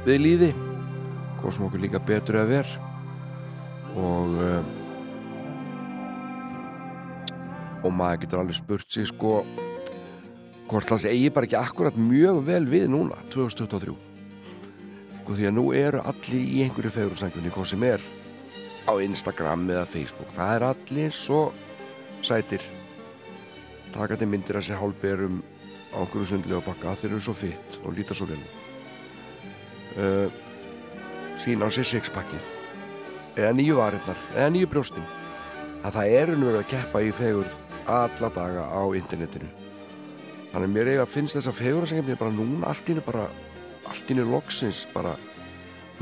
[0.06, 0.50] við líði
[1.46, 2.72] sem okkur líka betur að ver.
[4.00, 4.58] Og uh,
[7.84, 9.42] og maður getur alveg spurt sig sko
[10.66, 13.18] hvort það sé eigi bara ekki akkurat mjög vel við núna?
[13.34, 13.94] 2023
[15.26, 18.02] sko því að nú eru allir í einhverju fegursangunni hvað sem er
[18.86, 20.30] á Instagram eða Facebook.
[20.36, 21.40] Það er allir svo
[22.22, 22.62] sætir.
[23.90, 25.40] Takandi myndir að sér hálfberum
[25.90, 26.94] á einhverju sundlega bakka.
[26.94, 28.38] Þeir eru svo fitt og líta svo vel
[29.98, 30.30] uh,
[31.42, 32.54] sína á sér sixpackið.
[33.34, 35.12] Eða nýju varirnar eða nýju brjóstin.
[35.82, 37.58] Að það eru nú að keppa í fegurð
[37.90, 39.65] alla daga á internetinu
[40.52, 43.26] þannig mér eiga að finnst þess að fegurðarsengefni bara núna allt innu bara
[43.86, 45.14] allt innu loksins bara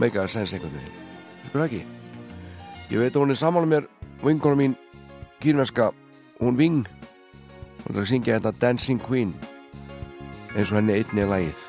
[0.01, 1.03] meika að segja einhvern veginn.
[1.45, 1.83] Sko það ekki?
[2.91, 3.89] Ég veit að hún er saman mér
[4.25, 4.77] vinkona mín
[5.41, 5.91] kýrvenska
[6.41, 6.85] hún Ving
[7.85, 9.35] hún er að syngja þetta Dancing Queen
[10.55, 11.67] eins og henni einni er lagið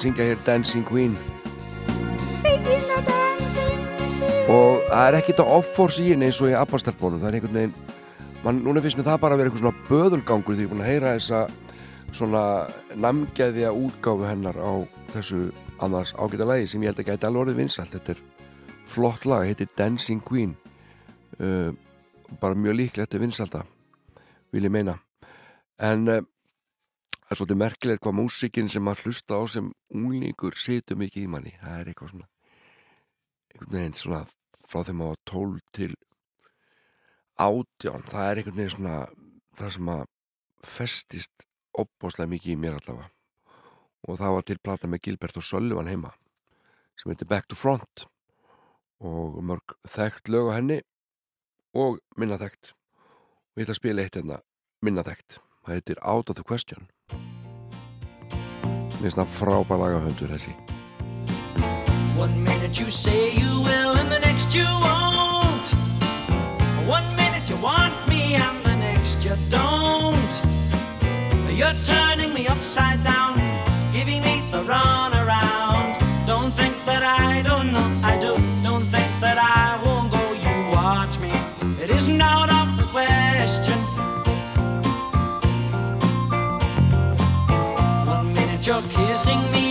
[0.00, 1.12] að syngja hér Dancing Queen.
[4.50, 7.58] Og það er ekkit að off-force í henni eins og í Abbastelbónum, það er einhvern
[7.58, 7.74] veginn
[8.44, 10.82] man, núna finnst mér það bara að vera einhvern svona böðulgangur því ég er búin
[10.84, 11.40] að heyra þessa
[12.16, 12.44] svona
[12.98, 14.72] namgæðja útgáfu hennar á
[15.12, 15.42] þessu
[15.84, 17.94] annars ágæta lagi sem ég held að gæti alveg orðið vinsælt.
[17.94, 18.24] Þetta er
[18.88, 20.56] flott lag, heitir Dancing Queen.
[21.40, 21.70] Uh,
[22.40, 23.62] bara mjög líklegt til vinsælta
[24.52, 24.96] vil ég meina.
[25.80, 26.24] En uh,
[27.30, 31.28] það er svolítið merkilegt hvað músikinn sem maður hlusta á sem unglingur situr mikið í
[31.30, 31.52] manni.
[31.60, 32.26] Það er eitthvað svona
[33.52, 34.22] einhvern veginn svona
[34.66, 35.94] frá þeim á 12 til
[37.38, 38.96] 18 það er einhvern veginn svona
[39.54, 40.04] það sem að
[40.72, 41.48] festist
[41.78, 43.08] opbóðslega mikið í mér allavega.
[44.10, 46.14] Og það var til plata með Gilbert og Sullivan heima
[46.98, 48.08] sem heitir Back to Front.
[48.98, 50.82] Og mörg þekkt lög á henni
[51.78, 52.74] og minna þekkt.
[53.54, 54.42] Og ég ætla að spila eitt hérna
[54.82, 55.44] minna þekkt.
[55.62, 56.90] Það heitir Out of the Question
[59.00, 60.52] það lagahöndur þessi
[62.20, 65.68] One minute you say you will, and the next you won't.
[66.86, 70.32] One minute you want me, and the next you don't.
[71.60, 73.19] You're turning me upside down,
[88.70, 89.69] you're kissing me,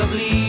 [0.00, 0.47] of leading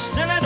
[0.00, 0.39] still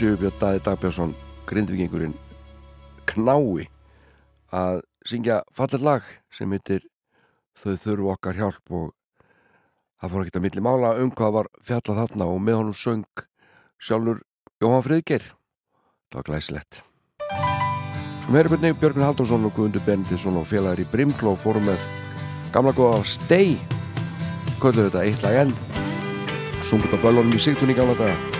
[0.00, 1.10] Sigurbjörn Dæði Dagbjörnsson
[1.44, 2.14] grindvikingurinn
[3.10, 3.66] knái
[4.56, 6.86] að syngja fallet lag sem heitir
[7.60, 8.86] Þau þurfu okkar hjálp og
[10.00, 13.24] það fór ekki að milli mála um hvað var fjallað þarna og með honum söng
[13.76, 14.22] sjálfur
[14.64, 16.80] Jóhann Friðger það var glæsilegt.
[18.24, 21.84] Svo meira byrni Björgun Haldursson og Guðundur Bendisson og félagar í Brimkló fórum með
[22.56, 23.58] gamla góða Stay,
[24.62, 25.56] kvöldu þetta eitt lag enn.
[26.64, 28.39] Sungut á bölunum í sigtunni gamla daga.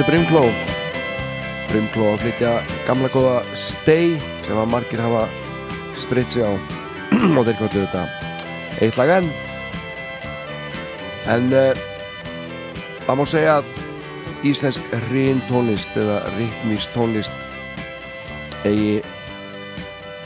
[0.00, 0.46] Er Brimkló.
[1.68, 2.50] Brimkló að flytja
[2.86, 4.14] gamla góða Stay
[4.46, 5.26] sem að margir hafa
[5.92, 6.56] spritt sig á.
[7.36, 8.04] Og þeir kvöldu þetta
[8.80, 9.28] eitt lag enn.
[11.28, 11.82] En uh,
[13.04, 13.68] það má segja að
[14.48, 19.02] íslensk rín tónlist eða ritmís tónlist eigi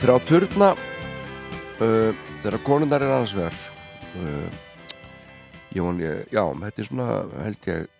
[0.04, 2.14] þrjá turna uh,
[2.44, 3.58] þegar konundar er annars vegar.
[4.22, 4.46] Uh,
[5.74, 7.10] von ég, já, þetta er svona
[7.42, 7.90] held ég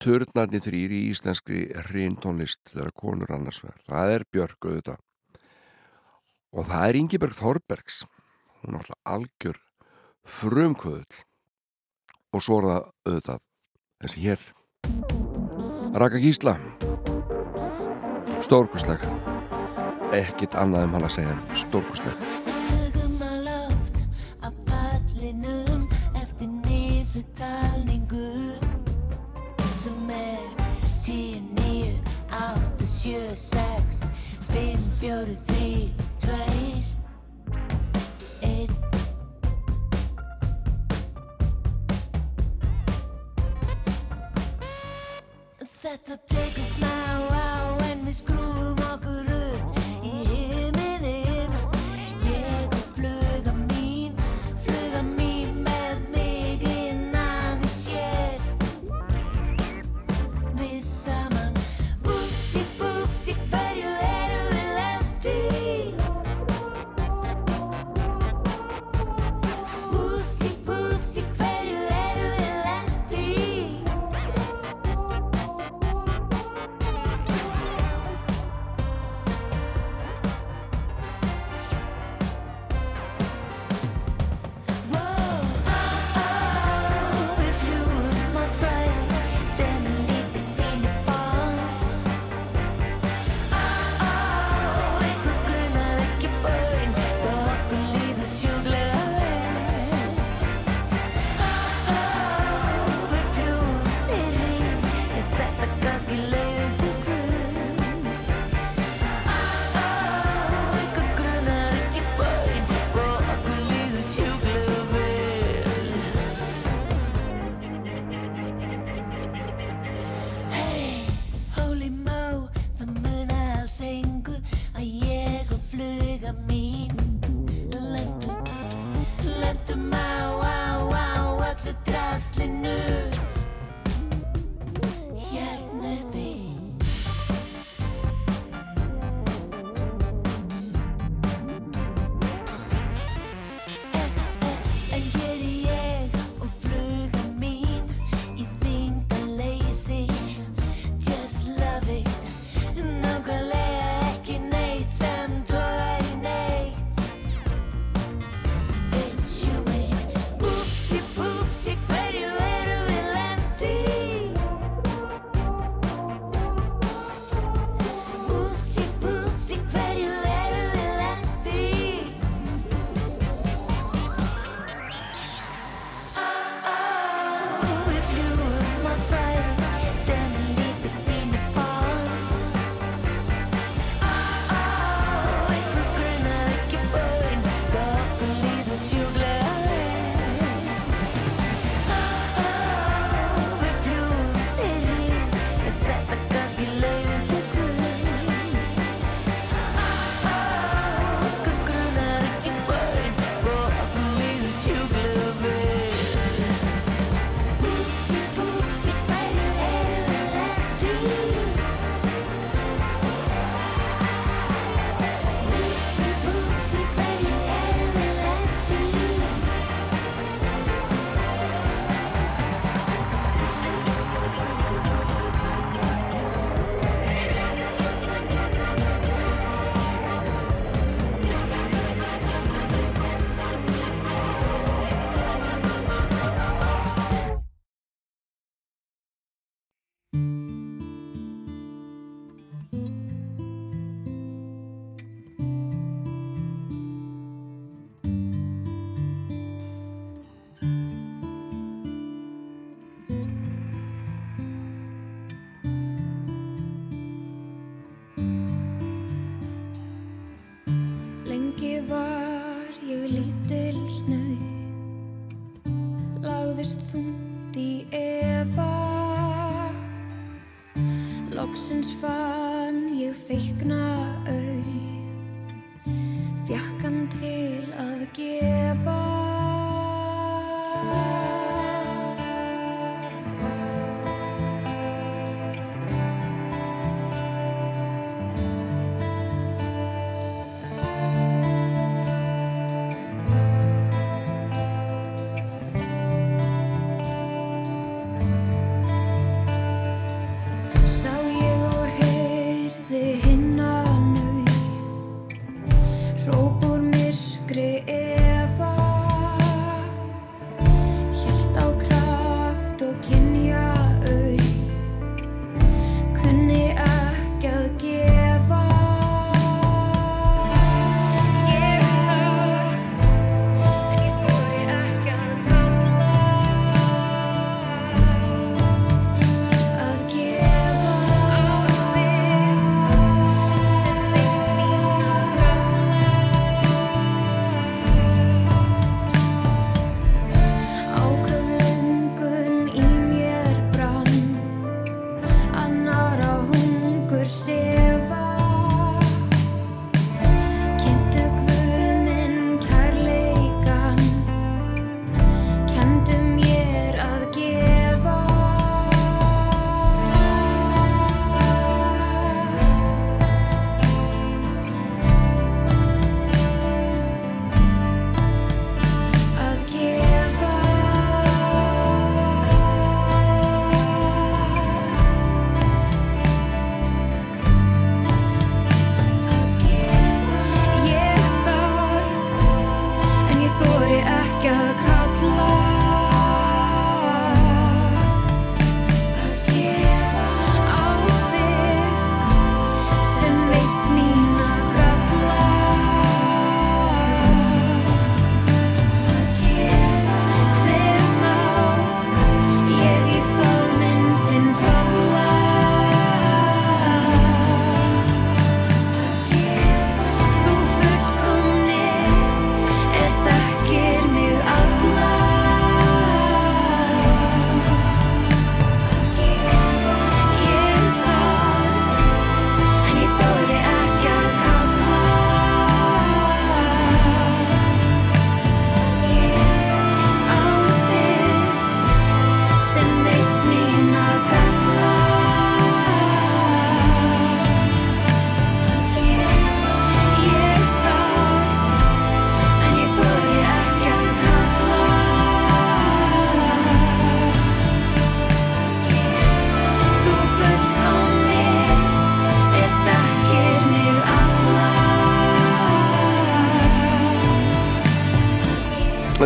[0.00, 3.80] turnarnir þrýr í íslenskri rín tónlist þegar konur annars vegar.
[3.88, 5.02] Það er Björk auðvitað.
[6.50, 8.02] Og það er Ingeberg Þorbergs.
[8.60, 9.60] Hún er alltaf algjör
[10.40, 11.20] frumkvöðul
[12.30, 13.44] og svo er það auðvitað
[14.04, 14.46] þessi hér.
[16.00, 16.56] Raka Gísla.
[18.40, 19.02] Stórkustleg
[20.16, 22.22] ekkit annað um hann að segja en stórkustleg
[22.70, 24.00] Tökum á loft
[24.42, 25.84] á pallinum
[26.18, 27.79] eftir niðurtalningu sem
[45.90, 46.92] Þetta tekur smá
[47.34, 48.69] á en við skrúum okkur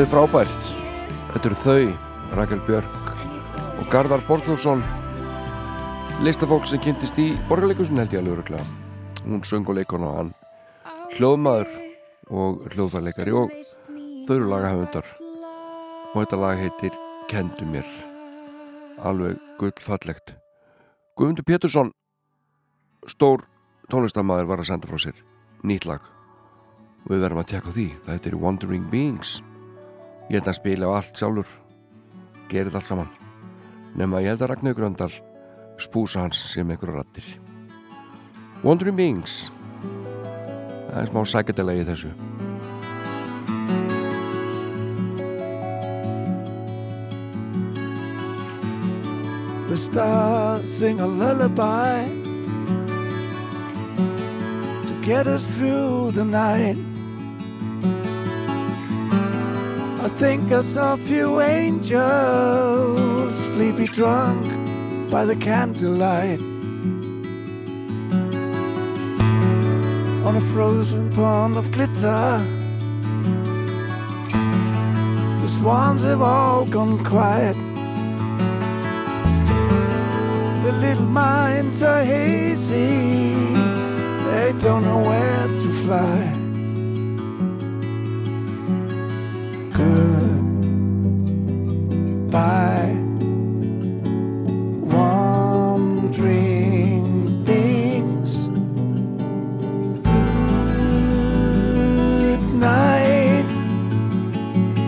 [0.04, 0.64] Er frábært.
[1.32, 1.92] Þetta eru þau,
[2.36, 3.06] Rakel Björk
[3.80, 4.82] og Garðar Borgþórsson
[6.26, 8.66] listafólk sem kynntist í borgarleikusin held ég alveg öruglega.
[9.24, 10.32] Hún söng og leikona og hann
[11.14, 11.72] hljóðmaður
[12.28, 13.54] og hljóðarleikari og
[14.26, 15.08] þau eru lagahöfundar.
[16.12, 17.00] Og þetta lag heitir
[17.32, 17.88] Kendu mér.
[19.00, 20.36] Alveg gullfallegt.
[21.16, 21.94] Guðmundur Pétursson
[23.08, 23.46] stór
[23.88, 25.24] tónlistamæður var að senda frá sér
[25.64, 26.04] nýtt lag.
[27.06, 27.88] Og við verðum að tekka því.
[28.04, 29.40] Það heitir Wandering Beings
[30.30, 31.48] ég held að spila á allt sjálfur.
[32.48, 33.10] Gerið allt saman.
[33.94, 35.12] Nema ég held að Ragnar Gröndal
[35.78, 37.26] spúsa hans sem einhverja rattir
[38.64, 39.50] Wandering Beings.
[40.88, 42.12] Það er smá sækjadela í þessu.
[49.68, 52.06] The stars sing a lullaby
[54.86, 56.93] to get us through the night.
[60.04, 61.94] I think I saw a few angels
[63.46, 64.44] sleepy drunk
[65.10, 66.40] by the candlelight
[70.26, 72.44] on a frozen pond of glitter.
[75.40, 77.56] The swans have all gone quiet.
[80.64, 83.32] The little minds are hazy,
[84.28, 86.43] they don't know where to fly.
[89.74, 91.34] Goodbye,
[95.72, 97.08] wandering
[97.44, 98.48] beings.
[100.02, 100.24] Good.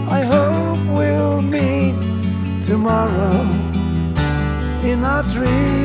[0.09, 1.97] I hope we'll meet
[2.65, 3.43] tomorrow
[4.83, 5.76] in our dreams.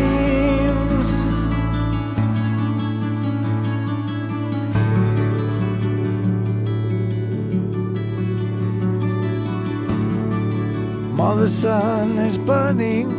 [11.41, 13.09] The sun is burning,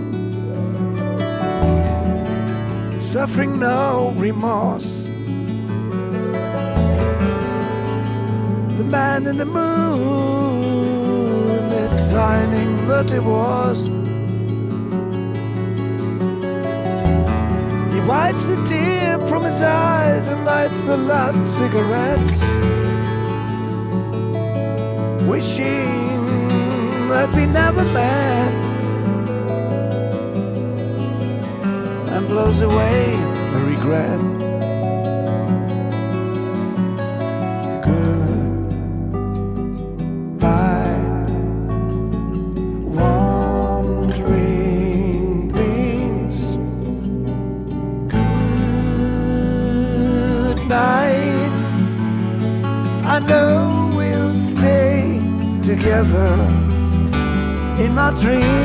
[3.00, 4.86] suffering no remorse.
[8.78, 10.68] The man in the moon
[11.82, 13.86] is signing the divorce.
[17.92, 22.38] He wipes the tear from his eyes and lights the last cigarette,
[25.28, 26.01] wishing
[27.52, 28.52] never met,
[32.14, 33.16] and blows away
[33.52, 34.31] the regret.
[58.20, 58.61] dream.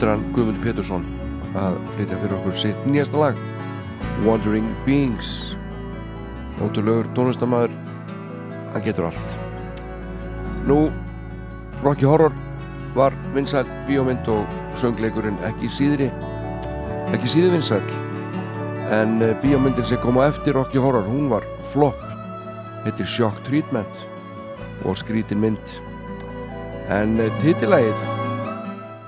[0.00, 1.02] Er hann Guðmund Pétursson
[1.60, 3.40] að flytja fyrir okkur sitt nýjasta lag
[4.24, 5.54] Wandering Beings.
[6.64, 7.74] Ótrúlegur tónlistamæður
[8.72, 9.34] hann getur allt.
[10.64, 10.78] Nú,
[11.84, 12.32] Rocky Horror
[12.96, 14.48] var vinsæl bíómynd og
[14.80, 16.08] söngleikurinn ekki síðri
[17.12, 17.84] ekki síður vinsæl
[18.96, 21.44] en eh, bíómyndin sem kom á eftir Rocky Horror hún var
[21.74, 22.00] flop
[22.86, 24.02] heitir Shock Treatment
[24.88, 25.76] og skrítin mynd.
[26.88, 28.08] En titillægið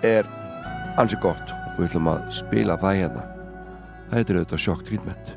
[0.04, 0.28] er
[1.00, 3.24] ansi gott og við ætlum að spila það hérna
[4.10, 5.32] það heitir auðvitað Shock Treatment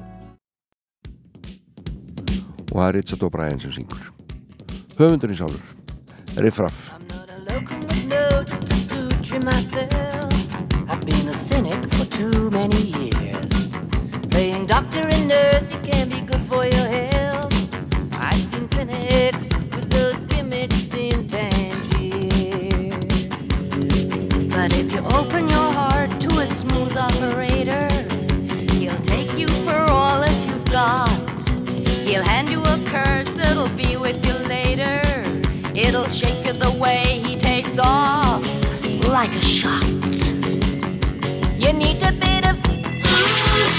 [2.65, 4.11] og það er Richard O'Brien sem syngur
[4.99, 6.95] höfundurinn sjálfur Riff Raff
[8.07, 10.31] note to suit you myself.
[10.89, 13.75] I've been a cynic for too many years.
[14.29, 17.14] Playing doctor and nurse, it can be good for your health.
[24.65, 27.87] But if you open your heart to a smooth operator,
[28.73, 31.07] he'll take you for all that you've got.
[32.03, 35.03] He'll hand you a curse that'll be with you later.
[35.75, 38.41] It'll shake you the way he takes off,
[39.07, 39.83] like a shot.
[41.61, 42.57] You need a bit of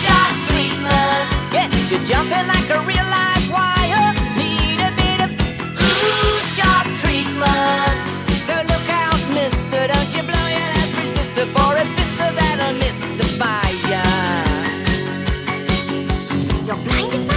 [0.04, 1.50] shot treatment.
[1.50, 3.75] Gets you jumping like a real live wire.
[16.66, 17.35] You're blinded by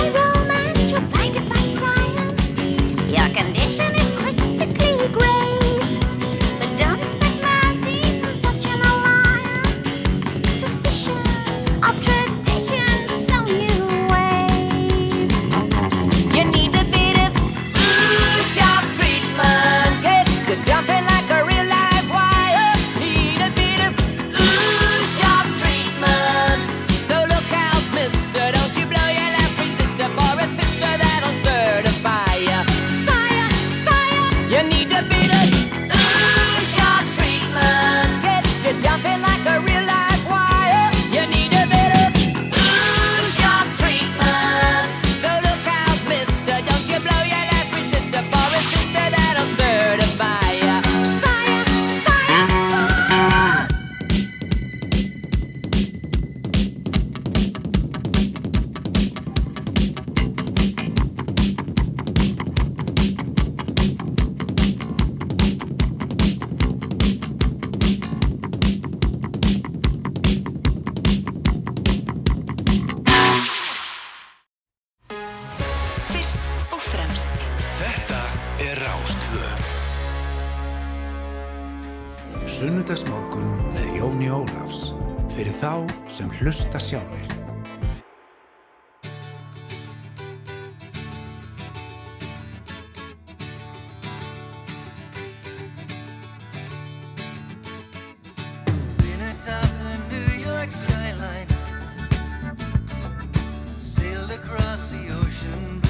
[104.52, 105.89] across the ocean.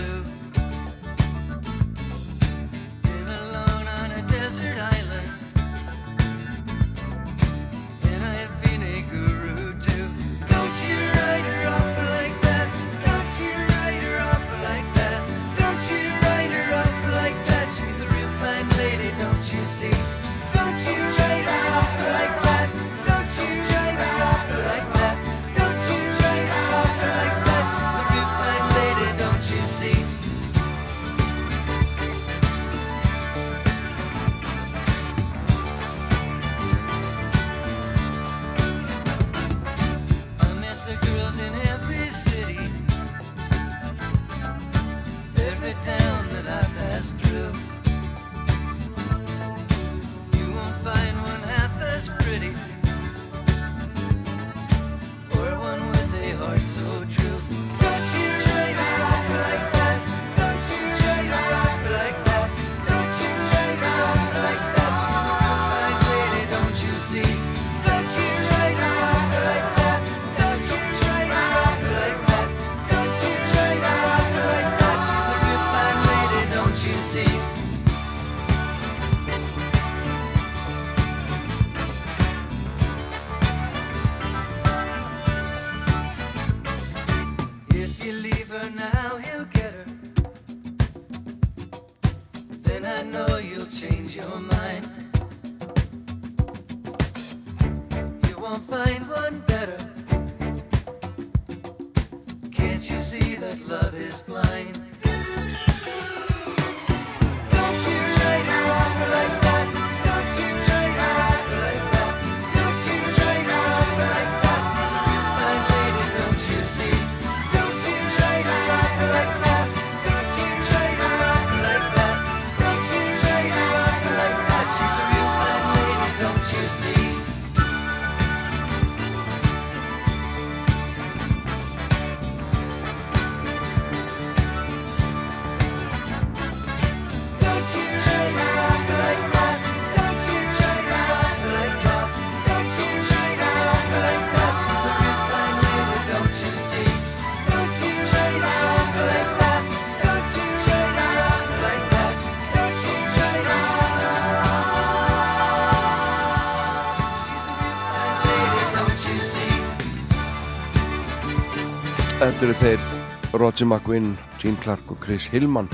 [162.40, 165.68] Þetta eru þeir Roger McQuinn, Gene Clark og Chris Hillman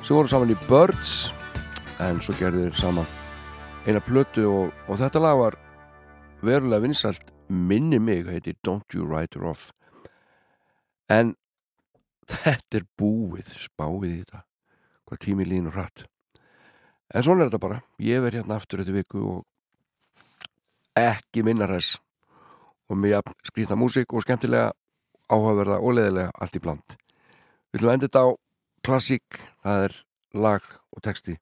[0.00, 1.34] sem voru saman í Birds
[2.00, 3.10] en svo gerði þeir saman
[3.84, 5.58] eina plötu og, og þetta lag var
[6.48, 9.66] verulega vinsalt minni mig, heiti Don't You Write Her Off.
[11.12, 11.34] En
[12.24, 14.42] þetta er búið spáið í þetta.
[15.04, 16.06] Hvað tími línu hratt.
[17.12, 22.00] En svona er þetta bara, ég verð hérna aftur þetta viku og ekki minnar þess
[22.88, 24.72] og mér skrýta músík og skemmtilega
[25.32, 26.96] áhugaverða og leðilega allt í bland.
[27.72, 28.28] Við ætlum að enda þetta á
[28.86, 29.96] klassík, það er
[30.36, 31.36] lag og texti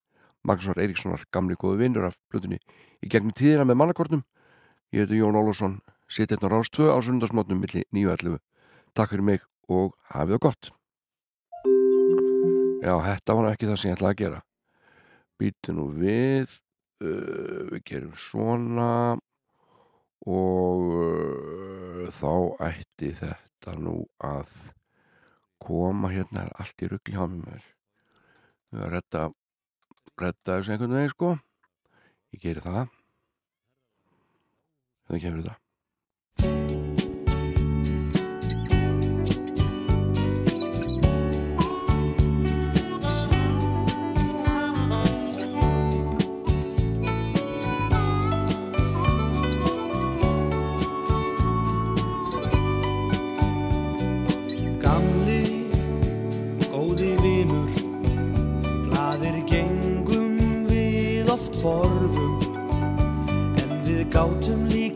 [0.45, 2.59] Magnúsar Eiríkssonar, gamli góðu vinnur af blutunni
[3.01, 4.25] í gegnum tíðina með mannakornum.
[4.93, 8.41] Ég heiti Jón Ólásson, setið hérna rástvö á sundarsmotnum millir 9.11.
[8.93, 10.71] Takk fyrir mig og hafið það gott.
[12.85, 14.43] Já, þetta var ekki það sem ég ætlaði að gera.
[15.41, 16.59] Býtu nú við,
[17.01, 18.91] uh, við gerum svona
[20.29, 22.33] og uh, þá
[22.69, 24.53] ætti þetta þetta nú að
[25.65, 29.25] koma hérna allt í ruggli á mér við erum að retta
[30.21, 31.35] retta þessu einhvern veginn sko.
[32.35, 32.85] Ég gerir það.
[32.85, 33.01] Hérna
[35.05, 35.64] Þannig kemur þetta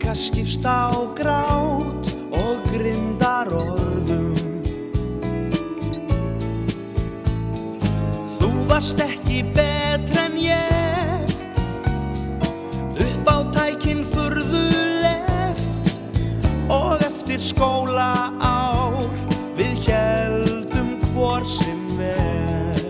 [0.09, 4.33] líka skipst á grát og grindar orðum
[8.39, 11.29] Þú varst ekki betra en ég.
[12.97, 15.61] Upp á tækinn furðuleg
[16.73, 19.05] og eftir skóla ár
[19.57, 22.81] við heldum hvort sem er.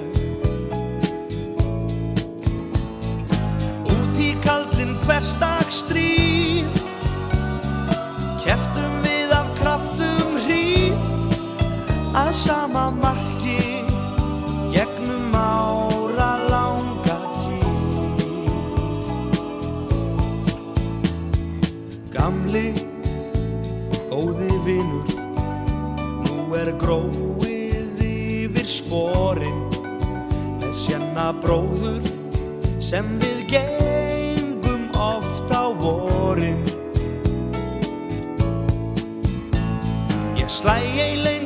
[3.91, 6.78] Út í kaldin hverstak stríð
[8.49, 10.95] keftum við af kraftum hríð
[12.17, 13.83] að sama marki
[14.73, 18.47] gegnum ára langa tíð.
[22.15, 22.65] Gamli,
[24.09, 25.13] góði vinur
[26.25, 29.61] Nú er gróið yfir sporin.
[30.57, 32.15] Með sjanna bróður
[32.81, 33.38] sem við
[40.59, 41.38] Ég slæ